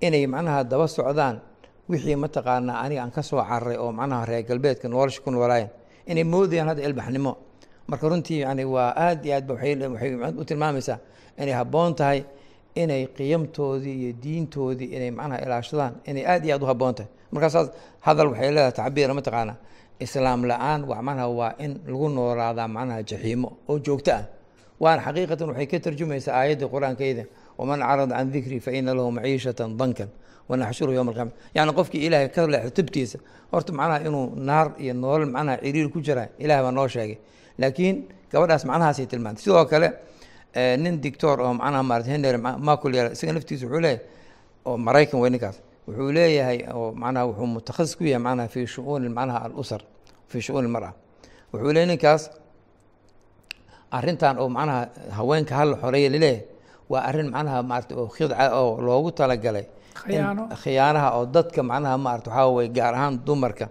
inay 0.00 0.26
macnaha 0.26 0.64
daba 0.64 0.86
socdaan 0.88 1.40
wixii 1.88 2.16
mataqaanaa 2.16 2.80
aniga 2.84 3.02
aan 3.02 3.10
ka 3.10 3.22
soo 3.22 3.40
cararay 3.42 3.76
oo 3.76 3.92
macnaha 3.92 4.24
reer 4.26 4.42
galbeedka 4.48 4.88
nolosha 4.88 5.20
ku 5.24 5.30
noolaayeen 5.30 5.70
inay 6.06 6.24
moodayaan 6.24 6.68
hadda 6.72 6.82
ilbaxnimo. 6.88 7.32
Marka 7.88 8.08
runtii 8.08 8.40
yani 8.44 8.64
waa 8.64 8.92
aada 8.96 9.24
iyo 9.24 9.34
aadba 9.36 9.54
waxay 9.54 10.14
u 10.40 10.44
tilmaamaysaa 10.44 10.98
inay 11.40 11.54
habboon 11.56 11.94
tahay 11.94 12.20
inay 12.74 13.06
qiyamtoodii 13.16 13.96
iyo 14.02 14.12
diintoodii 14.22 14.88
inay 14.96 15.10
macnaha 15.10 15.40
ilaashadaan 15.44 15.92
inay 16.04 16.24
aada 16.26 16.44
iyo 16.46 16.54
aad 16.56 16.62
u 16.62 16.66
habboon 16.66 16.94
tahay. 16.94 17.08
Markaasaas 17.32 17.68
hadal 18.00 18.28
waxay 18.32 18.50
leedahay 18.52 18.72
tacbiira 18.72 19.14
mataqaana 19.14 19.54
islaam 20.00 20.44
la'aan 20.50 20.80
macnaha 20.86 21.28
waa 21.38 21.52
in 21.64 21.72
lagu 21.86 22.08
noolaadaa 22.08 22.68
macnaha 22.68 23.02
jaxiimo 23.10 23.48
oo 23.68 23.78
joogto 23.78 24.12
ah. 24.12 24.24
Waana 24.80 25.02
xaqiiqatan 25.06 25.48
waxay 25.50 25.66
ka 25.66 25.78
tarjumaysaa 25.84 26.34
aayaddii 26.40 26.68
qur'aankeyda 26.74 27.24
waman 27.58 27.80
carada 27.80 28.14
can 28.16 28.30
dikrii 28.32 28.60
fa 28.60 28.70
ina 28.72 28.94
lahu 28.94 29.10
maciishatan 29.10 29.76
dankan 29.80 30.08
wanaxshuru 30.48 30.92
yowma 30.96 31.10
alqiyama 31.10 31.32
yacni 31.56 31.72
qofkii 31.78 32.00
ilaahay 32.06 32.28
ka 32.34 32.46
leexdo 32.46 32.70
tibtiisa 32.78 33.18
horta 33.52 33.72
macnaha 33.72 33.98
inuu 34.06 34.24
naar 34.48 34.66
iyo 34.78 34.94
noolal 34.94 35.26
macnaha 35.36 35.56
ciriir 35.64 35.88
ku 35.90 35.98
jira 36.00 36.28
ilaah 36.38 36.62
baa 36.62 36.70
noo 36.70 36.86
sheegay. 36.88 37.18
Laakiin 37.58 37.96
gabadhaas 38.32 38.64
macnahaasay 38.70 39.06
tilmaantay. 39.10 39.42
Sidoo 39.42 39.64
kale 39.66 39.88
nin 40.54 41.00
dictor 41.02 41.40
oo 41.40 41.52
macnaha 41.54 41.82
maarata 41.82 42.10
henry 42.14 42.38
macul 42.38 42.94
yara 42.94 43.10
isaga 43.18 43.32
naftiisa 43.32 43.66
wuxuu 43.66 43.80
leeyahay 43.80 44.00
oo 44.64 44.76
maraykan 44.86 45.18
wey 45.20 45.30
ninkaas 45.30 45.56
wuxuu 45.88 46.10
leeyahay 46.16 46.58
oo 46.76 46.92
macnaha 47.02 47.24
wuxuu 47.32 47.46
mutakhasis 47.56 47.94
ku 47.98 48.04
yahay 48.04 48.20
macnaha 48.26 48.48
fi 48.54 48.60
shu-uuni 48.72 49.08
macnaha 49.18 49.38
alusar 49.48 49.80
fi 50.30 50.36
shu-uuni 50.44 50.66
almara 50.68 50.90
wuxuu 51.52 51.72
leeyahy 51.74 51.88
ninkaas 51.92 52.22
arrintan 53.96 54.36
oo 54.42 54.48
macnaha 54.56 54.80
haweenka 55.16 55.54
hal 55.58 55.70
xoreeya 55.82 56.10
la 56.14 56.18
leeyahay 56.24 56.44
waa 56.92 57.02
arrin 57.08 57.28
macnaha 57.34 57.58
maarata 57.70 57.92
oo 58.00 58.06
khidca 58.14 58.44
oo 58.60 58.70
loogu 58.86 59.10
talagalay 59.18 59.64
khiyaanaha 60.62 61.08
oo 61.18 61.24
dadka 61.34 61.60
macnaha 61.70 61.96
maarata 62.04 62.28
waxaa 62.30 62.48
weye 62.56 62.68
gaar 62.76 62.94
ahaan 62.98 63.14
dumarka 63.26 63.66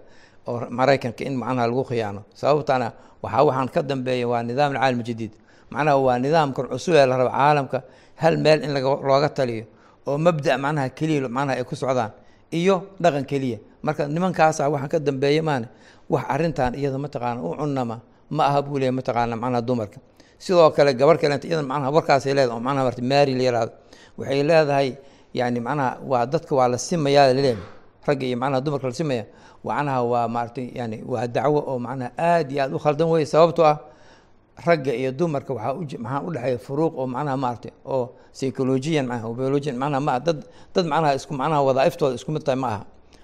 oo 0.48 0.58
maraykanka 0.78 1.22
in 1.28 1.34
macnaha 1.42 1.66
lagu 1.70 1.84
khiyaano. 1.90 2.20
Sababtana 2.40 2.86
waxaa 3.22 3.42
waxaan 3.48 3.68
ka 3.74 3.80
dambeeya 3.90 4.26
waa 4.32 4.42
nidaam 4.48 4.70
alcaalam 4.74 5.02
jadiid. 5.08 5.32
Macnaha 5.72 5.96
waa 6.06 6.18
nidaamkan 6.24 6.66
cusub 6.72 6.94
ee 7.00 7.06
la 7.10 7.16
rabo 7.20 7.30
caalamka 7.30 7.78
hal 8.22 8.34
meel 8.44 8.60
in 8.66 8.70
looga 8.74 9.28
taliyo 9.38 9.64
oo 10.08 10.16
mabda 10.26 10.52
macnaha 10.64 10.88
keliya 10.98 11.28
macnaha 11.36 11.56
ay 11.60 11.64
ku 11.68 11.74
socdaan 11.76 12.10
iyo 12.58 12.74
dhaqan 13.02 13.24
keliya. 13.30 13.58
Marka 13.84 14.02
nimankaasa 14.14 14.68
waxaan 14.72 14.88
ka 14.92 14.98
dambeeya 14.98 15.42
maane 15.48 15.66
wax 16.12 16.24
arrintan 16.34 16.72
iyada 16.80 16.98
mataqaana 17.04 17.40
u 17.44 17.54
cunama 17.60 17.96
ma 18.36 18.42
aha 18.48 18.60
buu 18.66 18.78
leeyahy 18.80 18.96
mataqaana 18.98 19.36
macnaha 19.36 19.62
dumarka. 19.68 19.98
Sidoo 20.38 20.70
kale 20.76 20.94
gabar 20.94 21.16
kalenta 21.22 21.46
iyada 21.48 21.62
macnaha 21.62 21.90
warkaasay 21.94 22.32
leedahay 22.34 22.56
oo 22.56 22.60
macnaha 22.66 22.84
marta 22.88 23.02
maari 23.10 23.32
la 23.38 23.42
yihahdo 23.46 23.72
waxay 24.18 24.42
leedahay 24.48 24.88
yani 25.34 25.60
macnaha 25.60 25.90
waa 26.10 26.26
dadka 26.26 26.52
waa 26.58 26.68
la 26.72 26.78
simayaa 26.78 27.26
la 27.30 27.34
leeyahay 27.34 27.62
ragga 28.06 28.24
iyo 28.26 28.36
macnaha 28.42 28.60
dumarka 28.64 28.86
la 28.90 28.94
simaya 29.00 29.24
macnaha 29.64 30.00
waa 30.12 30.28
maaragtay 30.34 30.66
yani 30.78 30.96
waa 31.12 31.26
dacwo 31.26 31.60
oo 31.70 31.78
macnaha 31.78 32.10
aad 32.18 32.48
iyo 32.52 32.62
aad 32.64 32.72
u 32.74 32.78
khaldan 32.82 33.08
weye 33.12 33.26
sababtoo 33.26 33.66
ah 33.72 33.76
ragga 34.66 34.92
iyo 35.00 35.10
dumarka 35.12 35.54
ji- 35.88 35.98
maxaa 35.98 36.22
u 36.26 36.30
dhexeeya 36.34 36.58
furuuq 36.66 36.92
oo 37.00 37.06
macnaha 37.06 37.36
maaragtay 37.36 37.72
oo 37.94 38.04
psychologiyan 38.34 39.06
macnaha 39.06 39.26
oo 39.28 39.34
biologiyan 39.38 39.76
macnaha 39.82 40.00
ma 40.06 40.14
dad 40.26 40.40
dad 40.74 40.86
macnaha 40.92 41.14
isku 41.18 41.32
macnaha 41.40 41.60
wadaa'iftooda 41.68 42.14
isku 42.18 42.30
mid 42.34 42.42
tahay 42.46 42.58
ma 42.62 42.68
aha. 42.68 42.80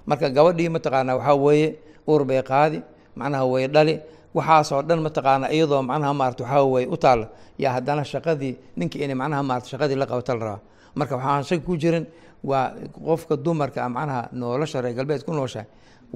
Marka 0.06 0.26
gabadhii 0.36 0.68
mataqaana 0.76 1.12
waxaa 1.18 1.34
weeye 1.44 1.68
uur 2.08 2.22
bay 2.28 2.42
qaadi 2.42 2.78
macnaha 3.16 3.44
way 3.52 3.66
dhali 3.74 3.94
waxaasoo 4.34 4.82
dhan 4.88 5.00
mataqaana 5.06 5.46
iyadoo 5.56 5.82
macnaha 5.82 6.12
maarata 6.20 6.42
waxaa 6.44 6.64
weeye 6.72 6.86
u 6.86 6.96
taalla 6.96 7.26
yaa 7.58 7.72
haddana 7.76 8.02
shaqadii 8.04 8.52
ninkii 8.78 9.02
inay 9.04 9.14
macnaha 9.22 9.42
maarata 9.48 9.66
shaqadii 9.72 9.96
la 10.02 10.06
qabata 10.06 10.32
la 10.34 10.40
rabaa. 10.44 10.60
Marka 10.98 11.14
waxaan 11.16 11.42
shaki 11.48 11.64
ku 11.66 11.74
jirin 11.76 12.06
waa 12.44 12.64
qofka 13.06 13.34
dumarka 13.36 13.78
ah 13.84 13.88
macnaha 13.96 14.28
nolosha 14.32 14.80
reer 14.84 14.94
galbeed 14.94 15.22
ku 15.26 15.32
nooshahay 15.32 15.66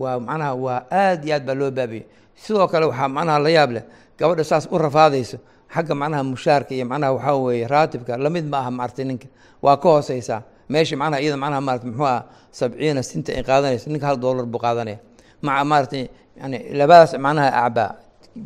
waa 0.01 0.19
macnaha 0.29 0.55
waa 0.65 0.81
aad 0.91 1.21
iyo 1.25 1.35
aad 1.37 1.45
baa 1.49 1.55
loo 1.61 1.71
baabiyey 1.79 2.05
sidoo 2.43 2.67
kale 2.73 2.87
waxaa 2.91 3.09
macnaha 3.17 3.39
la 3.45 3.51
yaab 3.57 3.71
leh 3.77 3.85
gabadha 4.19 4.45
saas 4.51 4.65
u 4.71 4.79
rafaadayso 4.79 5.39
xagga 5.75 5.95
macnaha 6.03 6.23
mushaarka 6.31 6.73
iyo 6.77 6.85
macnaha 6.93 7.13
waxaa 7.17 7.37
weeye 7.45 7.67
raatibka 7.73 8.13
la 8.25 8.31
mid 8.31 8.45
ma 8.53 8.59
aha 8.63 8.71
maaragtay 8.71 9.05
ninka. 9.05 9.27
Waa 9.63 9.77
ka 9.83 9.89
hooseysaa 9.89 10.41
meesha 10.73 10.97
macnaha 10.97 11.21
iyada 11.23 11.37
macnaha 11.43 11.61
maarata 11.67 11.87
muxuu 11.87 12.07
ah 12.07 12.23
sabciina 12.59 13.03
sinta 13.03 13.31
ay 13.39 13.43
qaadanayso 13.49 13.87
ninka 13.93 14.07
hal 14.07 14.17
doolar 14.23 14.47
buu 14.47 14.59
qaadanaya. 14.65 14.99
Maca 15.43 15.65
maaragtay 15.71 16.03
yani 16.41 16.57
labadaas 16.79 17.13
macnaha 17.19 17.49
acbaa 17.67 17.89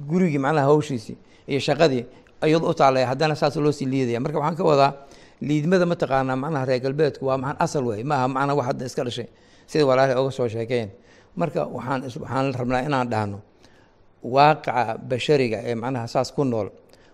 gurigii 0.08 0.38
macnaha 0.44 0.66
hawshiisii 0.72 1.16
iyo 1.50 1.60
shaqadii 1.66 2.04
iyado 2.46 2.66
u 2.70 2.74
taalaya 2.74 3.06
haddana 3.10 3.34
saas 3.36 3.56
loo 3.56 3.72
sii 3.72 3.86
liidaya. 3.92 4.20
Marka 4.24 4.38
waxaan 4.40 4.56
ka 4.56 4.64
wadaa 4.70 4.90
liidmada 5.40 5.86
mataqaanaa 5.86 6.36
macnaha 6.42 6.64
reer 6.68 6.80
galbeedku 6.84 7.22
waa 7.28 7.36
maxan 7.38 7.56
asal 7.64 7.84
wey 7.88 8.02
maaha 8.10 8.26
macnaha 8.28 8.54
wax 8.58 8.66
hadda 8.68 8.84
iska 8.88 9.02
dhashay. 9.06 9.26
Sida 9.70 9.84
walaalahay 9.86 10.16
oga 10.20 10.30
soo 10.38 10.48
sheekeen 10.48 10.88
marka 11.36 11.60
waxaan 11.76 12.00
is- 12.08 12.16
waxaan 12.22 12.52
rabnaa 12.60 12.82
inaan 12.88 13.08
dhahno 13.12 13.38
waaqica 14.34 14.98
bashariga 15.10 15.58
ee 15.68 15.74
macnaha 15.74 16.06
saas 16.06 16.30
ku 16.32 16.44
nool. 16.44 16.68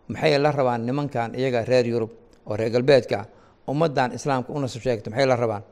Maxay 0.09 0.39
la 0.39 0.51
rabaan 0.53 0.85
nimankan 0.87 1.35
iyaga 1.35 1.65
reer 1.65 1.87
yurub 1.87 2.11
oo 2.47 2.57
reer 2.57 2.71
galbeedka 2.71 3.17
ah 3.21 3.27
ummadan 3.71 4.13
islaamka 4.17 4.53
una 4.53 4.69
soo 4.69 4.81
sheegto 4.81 5.11
maxay 5.11 5.27
la 5.27 5.37
rabaan? 5.37 5.63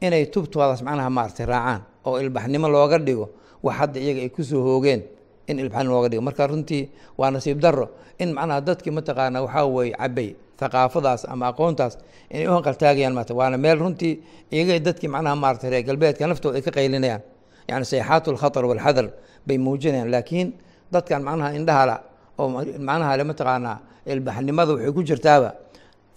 Inay 0.00 0.26
tubtoodaas 0.32 0.82
macnaha 0.82 1.10
maaragtay 1.10 1.46
raacaan 1.46 1.80
oo 2.06 2.18
ilbaxnimo 2.22 2.68
looga 2.68 2.98
dhigo 2.98 3.26
wax 3.62 3.74
hadda 3.78 3.98
iyaga 4.00 4.20
ay 4.26 4.30
ku 4.30 4.42
soo 4.42 4.62
hoogeen 4.62 5.02
in 5.46 5.58
ilbaxnimo 5.58 5.94
looga 5.94 6.08
dhigo. 6.10 6.22
Marka 6.22 6.46
runtii 6.46 6.82
waa 7.18 7.30
nasiib 7.30 7.58
darro 7.60 7.86
in 8.18 8.32
macnaha 8.34 8.60
dadkii 8.60 8.90
mataqaana 8.90 9.42
waxaa 9.46 9.66
weeye 9.66 9.94
cabay 9.94 10.28
thaqaafadaas 10.58 11.24
ama 11.32 11.46
aqoontaas 11.50 11.98
inay 12.30 12.46
u 12.48 12.52
hanqaltaagayaan 12.56 13.14
maarata 13.14 13.34
waana 13.34 13.56
meel 13.58 13.78
runtii 13.78 14.14
iyaga 14.54 14.78
dadkii 14.86 15.08
macnaha 15.14 15.34
maaragtay 15.36 15.70
reer 15.70 15.82
galbeedka 15.88 16.26
naftooda 16.26 16.56
ay 16.58 16.62
ka 16.62 16.70
qaylinayaan 16.70 17.22
yani 17.68 17.84
sayxaatu 17.84 18.30
alkhatar 18.32 18.64
walxadar 18.70 19.06
bay 19.46 19.58
muujinayaan 19.58 20.10
laakiin 20.14 20.48
dadkan 20.92 21.22
macnaha 21.22 21.50
indhahala 21.58 21.96
oo 22.38 22.48
macnaha 22.88 23.12
le 23.18 23.24
mataqaanaa 23.30 23.76
ilbaxnimada 24.12 24.70
waxay 24.74 24.92
ku 24.96 25.02
jirtaaba 25.08 25.50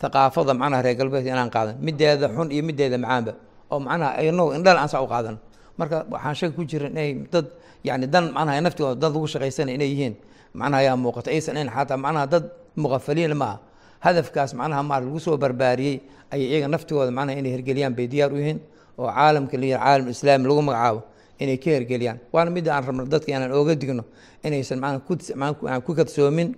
thaqaafada 0.02 0.54
macnaha 0.62 0.82
reer 0.86 0.96
galbeedka 1.00 1.30
inaan 1.36 1.50
qaadan 1.56 1.76
mideeda 1.86 2.28
xun 2.36 2.48
iyo 2.56 2.64
mideeda 2.70 2.98
macaanba 2.98 3.34
oo 3.72 3.80
macnaha 3.80 4.12
aynagu 4.20 4.52
indhala 4.58 4.80
aan 4.84 4.90
saa 4.94 5.02
u 5.04 5.08
qaadan. 5.08 5.38
Marka 5.80 6.06
waxaan 6.14 6.36
shaki 6.40 6.54
ku 6.56 6.64
jirin 6.70 6.92
inay 6.94 7.10
dad 7.34 7.46
yani 7.84 8.06
dan 8.14 8.30
macnaha 8.36 8.62
naftigooda 8.66 8.96
dad 9.02 9.12
lagu 9.14 9.26
shaqaysanay 9.34 9.74
inay 9.78 9.90
yihiin 9.94 10.14
macnaha 10.54 10.80
ayaa 10.86 10.96
muuqata 11.04 11.30
aysan 11.34 11.58
in 11.58 11.70
xataa 11.76 11.98
macnaha 11.98 12.26
dad 12.34 12.44
muqafaliin 12.78 13.34
ma 13.34 13.46
aha. 13.46 13.58
Hadafkaas 14.06 14.52
macnaha 14.60 14.82
maar 14.84 15.02
lagu 15.02 15.20
soo 15.26 15.38
barbaariyey 15.38 15.96
ayay 16.34 16.48
iyaga 16.52 16.68
naftigooda 16.74 17.12
macnaha 17.12 17.40
inay 17.40 17.52
hergeliyaan 17.56 17.94
bay 17.98 18.08
diyaar 18.12 18.32
u 18.34 18.38
yihiin 18.38 18.60
oo 19.00 19.08
caalamka 19.10 19.56
la 19.58 19.66
yidhaha 19.66 19.84
caalam 19.86 20.08
islaami 20.14 20.46
lagu 20.50 20.62
magacaabo 20.70 21.00
inay 21.44 21.58
ka 21.64 21.70
hergeliyaan. 21.76 22.18
Waana 22.34 22.50
midda 22.56 22.72
aan 22.76 22.84
rabno 22.88 23.04
dadka 23.14 23.30
inaan 23.32 23.52
ooga 23.58 23.76
digno 23.82 24.04
inaysan 24.46 24.80
macnaha 24.80 25.80
ku 25.86 25.92
kadsoomin 26.00 26.50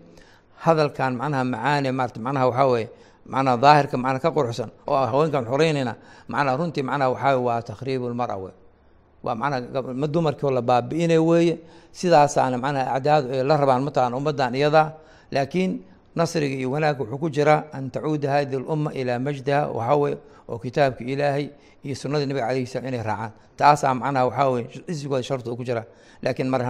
hadalkan 0.64 1.12
macnaha 1.22 1.44
macaane 1.54 1.90
maarata 1.98 2.20
macnaha 2.26 2.46
waxaa 2.50 2.68
weeye 2.74 2.88
macnaha 3.34 3.58
daahirka 3.64 3.96
macnaha 4.04 4.22
ka 4.24 4.30
quruxsan 4.36 4.70
oo 4.88 4.96
ah 4.96 5.08
haweenkan 5.12 5.44
xoreynayna 5.52 5.94
macnaha 6.32 6.58
runtii 6.60 6.84
macnaha 6.90 7.10
waxaa 7.14 7.38
waa 7.48 7.62
takhriibu 7.70 8.06
lmara 8.14 8.36
wey 8.44 8.54
waa 9.26 9.36
macnaha 9.36 9.94
ma 10.02 10.08
dumarkii 10.08 10.46
oo 10.48 10.52
la 10.58 10.62
baabi'inay 10.70 11.18
weeye 11.30 11.56
sidaasaana 12.00 12.58
macnaha 12.58 12.86
acdaadu 12.98 13.26
ay 13.36 13.44
la 13.50 13.56
rabaan 13.62 13.84
mataqana 13.88 14.16
ummaddan 14.20 14.54
iyadaa 14.60 14.88
laakiin 15.36 15.72
nasriga 16.16 16.56
iyo 16.62 16.70
wanaagga 16.72 17.02
wuxuu 17.04 17.20
ku 17.24 17.30
jiraa 17.30 17.64
an 17.78 17.90
tacuuda 17.94 18.28
hadihi 18.36 18.60
lumma 18.64 18.90
ilaa 19.00 19.20
majdiha 19.20 19.60
waxaa 19.78 19.98
weye 20.04 20.18
oo 20.50 20.58
kitaabka 20.64 21.04
ilaahay 21.14 21.46
iyo 21.86 21.96
sunnadii 22.02 22.26
nabiga 22.30 22.48
calayhi 22.48 22.66
salam 22.74 22.88
inay 22.90 23.04
raacaan. 23.10 23.32
Taasaa 23.60 23.94
macnaha 23.94 24.26
waxaa 24.30 24.50
isigooda 24.92 25.24
sharta 25.24 25.50
uu 25.52 25.58
ku 25.60 25.64
jiraa. 25.70 25.86
Laakiin 26.24 26.50
mar 26.54 26.62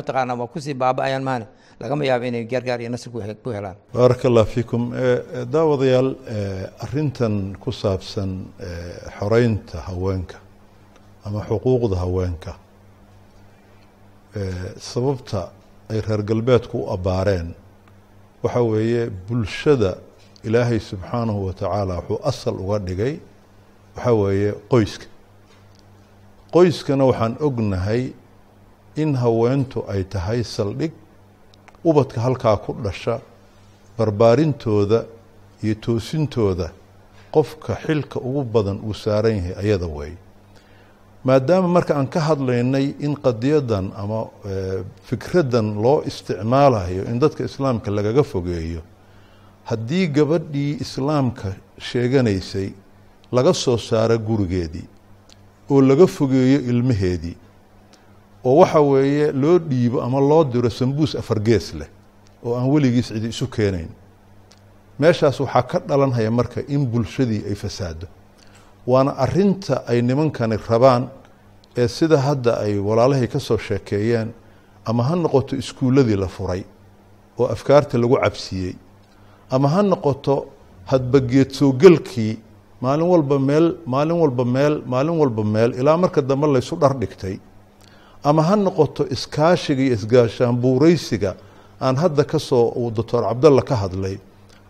mataqaana 0.00 0.34
waa 0.40 0.46
ku 0.52 0.58
sii 0.60 0.74
baaba'ayaan 0.82 1.24
maane 1.28 1.46
lagama 1.80 2.04
yaabo 2.04 2.24
inay 2.30 2.44
gargaar 2.52 2.80
iyo 2.80 2.90
nasri 2.94 3.10
ku 3.12 3.18
he- 3.24 3.34
ku 3.44 3.50
helaan. 3.56 3.76
Baaraka 3.94 4.28
fiikum. 4.44 4.82
Eh, 4.94 5.00
eh, 5.02 5.44
daawadayaal 5.54 6.08
eh, 6.34 6.84
arintan 6.84 7.56
ku 7.62 7.70
saabsan 7.72 8.30
xoreynta 9.18 9.78
haweenka 9.88 10.38
ama 11.26 11.40
xuquuqda 11.48 11.96
haweenka 12.04 12.52
sababta 14.78 15.50
ay 15.90 16.00
reer 16.06 16.22
galbeedku 16.22 16.76
u 16.84 16.90
abbaareen 16.94 17.48
waxa 18.42 18.62
weeye 18.62 19.10
bulshada 19.28 19.98
ilaahay 20.44 20.80
subxaanahu 20.80 21.46
wa 21.46 21.52
tacaala 21.52 21.94
wuxuu 21.98 22.20
asal 22.30 22.54
uga 22.64 22.78
dhigay 22.78 23.14
waxa 23.96 24.12
weeye 24.14 24.52
qoyska. 24.70 25.06
Qoyskana 26.54 27.04
waxaan 27.10 27.36
ognahay 27.46 28.12
in 28.96 29.14
haweentu 29.22 29.84
ay 29.92 30.02
tahay 30.04 30.40
saldhig 30.44 30.92
ubadka 31.84 32.20
halkaa 32.20 32.56
ku 32.56 32.72
dhasha 32.84 33.20
barbaarintooda 33.98 35.04
iyo 35.62 35.74
toosintooda 35.74 36.70
qofka 37.34 37.76
xilka 37.84 38.18
ugu 38.20 38.42
badan 38.44 38.78
uu 38.84 38.94
saaran 38.94 39.36
yahay 39.36 39.54
ayada 39.62 39.86
wey 39.86 40.12
maadaama 41.24 41.68
marka 41.68 41.94
aan 41.96 42.06
ka 42.08 42.20
hadlaynay 42.20 42.94
in 43.00 43.14
qadiyadan 43.16 43.92
ama 43.96 44.20
eh, 44.44 44.84
fikraddan 45.08 45.74
loo 45.82 46.02
isticmaalayo 46.06 47.04
in 47.10 47.18
dadka 47.20 47.44
islaamka 47.44 47.90
lagaga 47.90 48.22
fogeeyo 48.22 48.80
haddii 49.64 50.06
gabadhii 50.08 50.76
islaamka 50.80 51.54
sheeganaysay 51.78 52.72
laga 53.32 53.52
soo 53.54 53.76
saaro 53.78 54.18
gurigeedii 54.18 54.86
oo 55.70 55.80
laga 55.82 56.06
fogeeyo 56.06 56.60
ilmaheedii 56.60 57.36
oo 58.44 58.56
waxa 58.60 58.80
weeye 58.80 59.32
loo 59.32 59.58
dhiibo 59.58 60.02
ama 60.02 60.20
loo 60.20 60.44
diro 60.44 60.70
sambuus 60.70 61.14
afargees 61.16 61.74
leh 61.74 61.88
oo 62.44 62.56
aan 62.58 62.68
weligiis 62.70 63.08
cidi 63.12 63.28
isu 63.28 63.46
keenayn 63.46 63.88
meeshaas 64.98 65.40
waxaa 65.40 65.62
ka 65.62 65.78
dhalanhaya 65.78 66.30
marka 66.30 66.60
in 66.68 66.86
bulshadii 66.86 67.42
ay 67.48 67.54
fasaado 67.54 68.06
waana 68.86 69.12
arinta 69.24 69.82
ay 69.86 70.02
nimankani 70.02 70.56
rabaan 70.68 71.08
ee 71.76 71.88
sida 71.88 72.18
hadda 72.18 72.52
ay 72.64 72.78
walaalahay 72.78 73.26
ka 73.28 73.40
soo 73.40 73.58
sheekeeyeen 73.58 74.28
ama 74.84 75.02
ha 75.04 75.14
noqoto 75.16 75.56
iskuulladii 75.56 76.16
la 76.16 76.26
furay 76.28 76.62
oo 77.38 77.46
afkaarta 77.46 77.98
lagu 77.98 78.16
cabsiyey 78.24 78.74
ama 79.50 79.68
ha 79.68 79.82
noqoto 79.82 80.46
hadbageed 80.86 81.50
soo 81.52 81.72
gelkii 81.72 82.38
maalin 82.80 83.06
walba 83.12 83.38
meel 83.38 83.76
maalin 83.86 84.16
walba 84.22 84.44
meel 84.44 84.82
maalin 84.86 85.16
walba 85.20 85.44
meel 85.44 85.70
ilaa 85.80 85.96
marka 85.96 86.20
dambe 86.22 86.46
laysu 86.46 86.76
dhar 86.76 86.94
dhigtay 87.00 87.36
ama 88.24 88.42
ha 88.42 88.56
noqoto 88.56 89.02
iskaashiga 89.14 89.82
iyo 89.82 89.94
isgaashaanbuureysiga 89.94 91.34
aan 91.80 91.96
hadda 91.96 92.24
ka 92.24 92.38
soo 92.38 92.90
doctor 92.90 93.22
cabdalla 93.28 93.62
ka 93.62 93.76
hadlay 93.76 94.16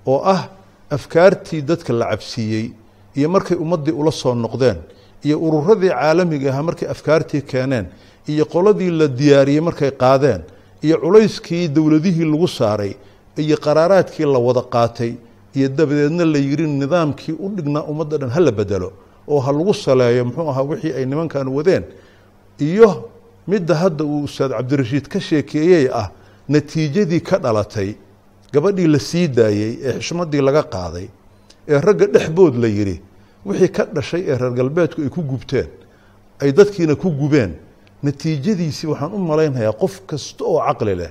oo 0.06 0.20
ah 0.24 0.48
afkaartii 0.90 1.62
dadka 1.62 1.92
la 1.92 2.06
cabsiiyey 2.10 2.72
iyo 3.18 3.28
markay 3.28 3.56
ummaddii 3.64 3.92
ula 4.00 4.12
soo 4.12 4.34
noqdeen 4.34 4.76
iyo 5.24 5.36
ururadii 5.46 5.88
caalamiga 5.88 6.50
ahaa 6.52 6.62
markay 6.68 6.88
afkaartii 6.94 7.42
keeneen 7.42 7.86
iyo 8.32 8.44
qoladii 8.44 8.90
la 9.00 9.06
diyaariyey 9.08 9.60
markay 9.68 9.90
qaadeen 9.90 10.40
iyo 10.82 10.96
culayskii 11.02 11.68
dowladihii 11.76 12.24
lagu 12.32 12.48
saaray 12.48 12.92
iyo 13.36 13.56
qaraaraadkii 13.66 14.24
la 14.34 14.38
wada 14.38 14.62
qaatay 14.74 15.12
iyo 15.56 15.68
dabadeedna 15.68 16.24
la 16.24 16.38
yiri 16.38 16.66
nidaamkii 16.82 17.34
u 17.44 17.48
dhignaa 17.56 17.82
ummadda 17.92 18.18
dhan 18.18 18.30
hala 18.30 18.52
bedelo 18.52 18.92
oo 19.28 19.40
ha 19.40 19.52
lagu 19.52 19.74
saleeyo 19.74 20.24
muxuu 20.24 20.48
ahaa 20.50 20.62
wixii 20.72 20.92
ay 20.98 21.04
nimankan 21.06 21.48
wadeen 21.48 21.84
iyo 22.58 23.10
midda 23.48 23.74
hadda 23.74 24.04
uu 24.04 24.22
ustaad 24.28 24.50
cabdirashiid 24.56 25.06
ka 25.08 25.20
sheekeeyey 25.20 25.88
ah 26.00 26.08
natiijadii 26.48 27.20
ka 27.20 27.38
dhalatay 27.38 27.94
gabadhii 28.52 28.86
la 28.94 28.98
sii 28.98 29.28
daayey 29.28 29.72
ee 29.84 29.92
xishmadii 29.98 30.40
laga 30.48 30.62
qaaday 30.62 31.06
ee 31.68 31.80
ragga 31.80 32.06
dhexbood 32.06 32.54
la 32.56 32.68
yidhi 32.68 33.00
wixii 33.46 33.68
ka 33.76 33.84
dhashay 33.94 34.22
ee 34.30 34.36
reer 34.38 34.52
galbeedku 34.58 35.02
ay 35.02 35.08
ku 35.08 35.22
gubteen 35.22 35.68
ay 36.40 36.52
dadkiina 36.52 36.94
ku 36.96 37.10
gubeen 37.10 37.54
natiijadiisii 38.02 38.86
waxaan 38.92 39.12
u 39.14 39.18
malaynhayaa 39.18 39.72
qof 39.72 40.00
kasta 40.06 40.44
oo 40.44 40.60
caqli 40.66 40.94
leh 41.00 41.10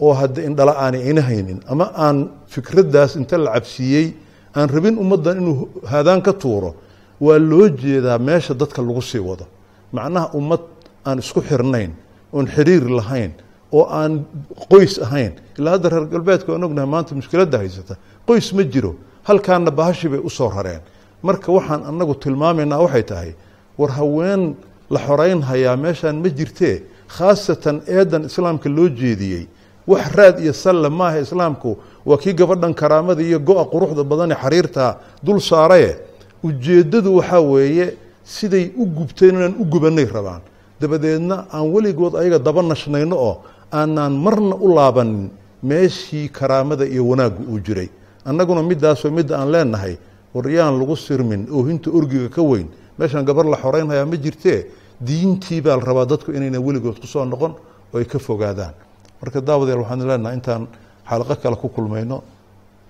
oo 0.00 0.12
hadda 0.14 0.42
indhala 0.48 0.72
aanay 0.84 1.10
ina 1.10 1.22
haynin 1.22 1.60
ama 1.68 1.92
aan 1.96 2.28
fikraddaas 2.46 3.16
inta 3.16 3.38
la 3.38 3.52
cabsiiyey 3.54 4.14
aan 4.56 4.68
rabin 4.68 4.98
ummaddan 4.98 5.36
inuu 5.42 5.68
haadaan 5.84 6.22
ka 6.22 6.32
tuuro 6.32 6.74
waa 7.20 7.38
loo 7.38 7.68
jeedaa 7.68 8.18
meesha 8.18 8.54
dadka 8.54 8.82
lagu 8.82 9.02
sii 9.02 9.18
wado. 9.20 9.44
Macnaha 9.92 10.30
ummad 10.38 10.60
aan 11.04 11.18
isku 11.18 11.40
xirnayn 11.42 11.90
oon 12.32 12.46
xiriir 12.46 12.88
lahayn 12.90 13.32
oo 13.72 13.84
aan 13.84 14.24
qoys 14.72 14.98
ahayn 15.02 15.32
ilaa 15.58 15.72
hadda 15.76 15.88
reer 15.88 16.06
galbeedka 16.06 16.52
aan 16.52 16.64
ognahay 16.64 16.88
maanta 16.90 17.14
mushkiladda 17.14 17.58
haysata 17.58 17.94
qoys 18.26 18.52
ma 18.56 18.62
jiro 18.64 18.94
halkaana 19.24 19.70
bahashi 19.70 20.08
bay 20.08 20.20
u 20.24 20.30
soo 20.30 20.48
rareen. 20.50 20.80
Marka 21.22 21.52
waxaan 21.52 21.82
annagu 21.88 22.14
tilmaamaynaa 22.14 22.78
waxay 22.84 23.02
tahay 23.02 23.30
war 23.78 23.90
haween 23.90 24.54
la 24.90 24.98
xoreyn 25.06 25.40
hayaa 25.42 25.76
meeshaan 25.76 26.16
ma 26.22 26.28
jirtee 26.28 26.82
khaasatan 27.08 27.82
eedan 27.86 28.24
islaamka 28.24 28.68
loo 28.68 28.88
jeediyey. 28.88 29.46
Wax 29.86 30.12
raad 30.16 30.38
iyo 30.40 30.52
salle 30.52 30.88
maaha 30.88 31.18
islaamku. 31.20 31.76
Waa 32.06 32.16
kii 32.18 32.32
gabadhan 32.34 32.74
karaamada 32.74 33.22
iyo 33.22 33.38
go-a 33.38 33.64
quruxda 33.64 34.04
badane 34.04 34.34
xariirta 34.34 34.96
dul 35.22 35.40
saaraye. 35.40 35.96
Ujeeddadu 36.44 37.16
waxaa 37.16 37.40
weeye 37.40 37.94
siday 38.24 38.70
u 38.76 38.86
gubteen 38.86 39.34
inaan 39.34 39.54
u 39.58 39.64
gubanay 39.64 40.04
rabaan. 40.04 40.40
Dabadeedna 40.80 41.46
aan 41.52 41.68
weligood 41.74 42.14
ayaga 42.16 42.38
daba 42.38 42.62
nashnayno 42.62 43.16
oo 43.16 43.34
aanaan 43.72 44.12
marna 44.24 44.56
u 44.56 44.68
laabanin 44.74 45.28
meeshii 45.62 46.28
karaamada 46.28 46.84
iyo 46.86 47.04
wanaaggu 47.08 47.42
uu 47.52 47.58
jiray 47.60 47.88
annaguna 48.29 48.61
midaasoo 48.71 49.11
midda 49.17 49.33
aan 49.41 49.49
leenahay 49.55 49.93
war 50.35 50.47
yaan 50.57 50.73
lagu 50.81 50.95
sirmin 51.05 51.41
oohinta 51.57 51.89
orgiga 51.97 52.29
ka 52.35 52.41
weyn 52.51 52.67
meeshaan 52.99 53.25
gabar 53.29 53.45
la 53.53 53.57
xoreynhayaa 53.63 54.05
ma 54.11 54.17
jirtee 54.25 54.59
diintii 55.07 55.61
baa 55.65 55.75
la 55.79 55.83
rabaa 55.89 56.05
dadku 56.11 56.29
inayna 56.37 56.59
weligood 56.67 56.97
kusoo 57.03 57.25
noqon 57.25 57.53
oo 57.93 57.97
ay 57.99 58.05
ka 58.13 58.19
fogaadaan 58.27 58.73
marka 59.21 59.39
daawadeel 59.47 59.79
waxaan 59.83 60.07
leenahay 60.09 60.35
intaan 60.39 60.63
xalaqo 61.09 61.35
kale 61.43 61.55
ku 61.61 61.67
kulmayno 61.75 62.17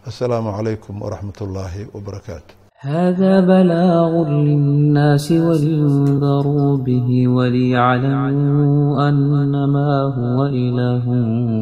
assalaamu 0.09 0.49
calaykum 0.57 0.95
waraxmat 1.05 1.37
ullaahi 1.47 1.81
wabarakaatu 1.95 2.53
هذا 2.95 3.33
بلاغ 3.51 4.13
للناس 4.29 5.27
ولينذروا 5.47 6.71
به 6.85 7.09
وليعلموا 7.37 9.09
أنما 9.09 9.91
هو 10.17 10.37
إله 10.45 11.05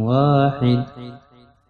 واحد 0.09 0.79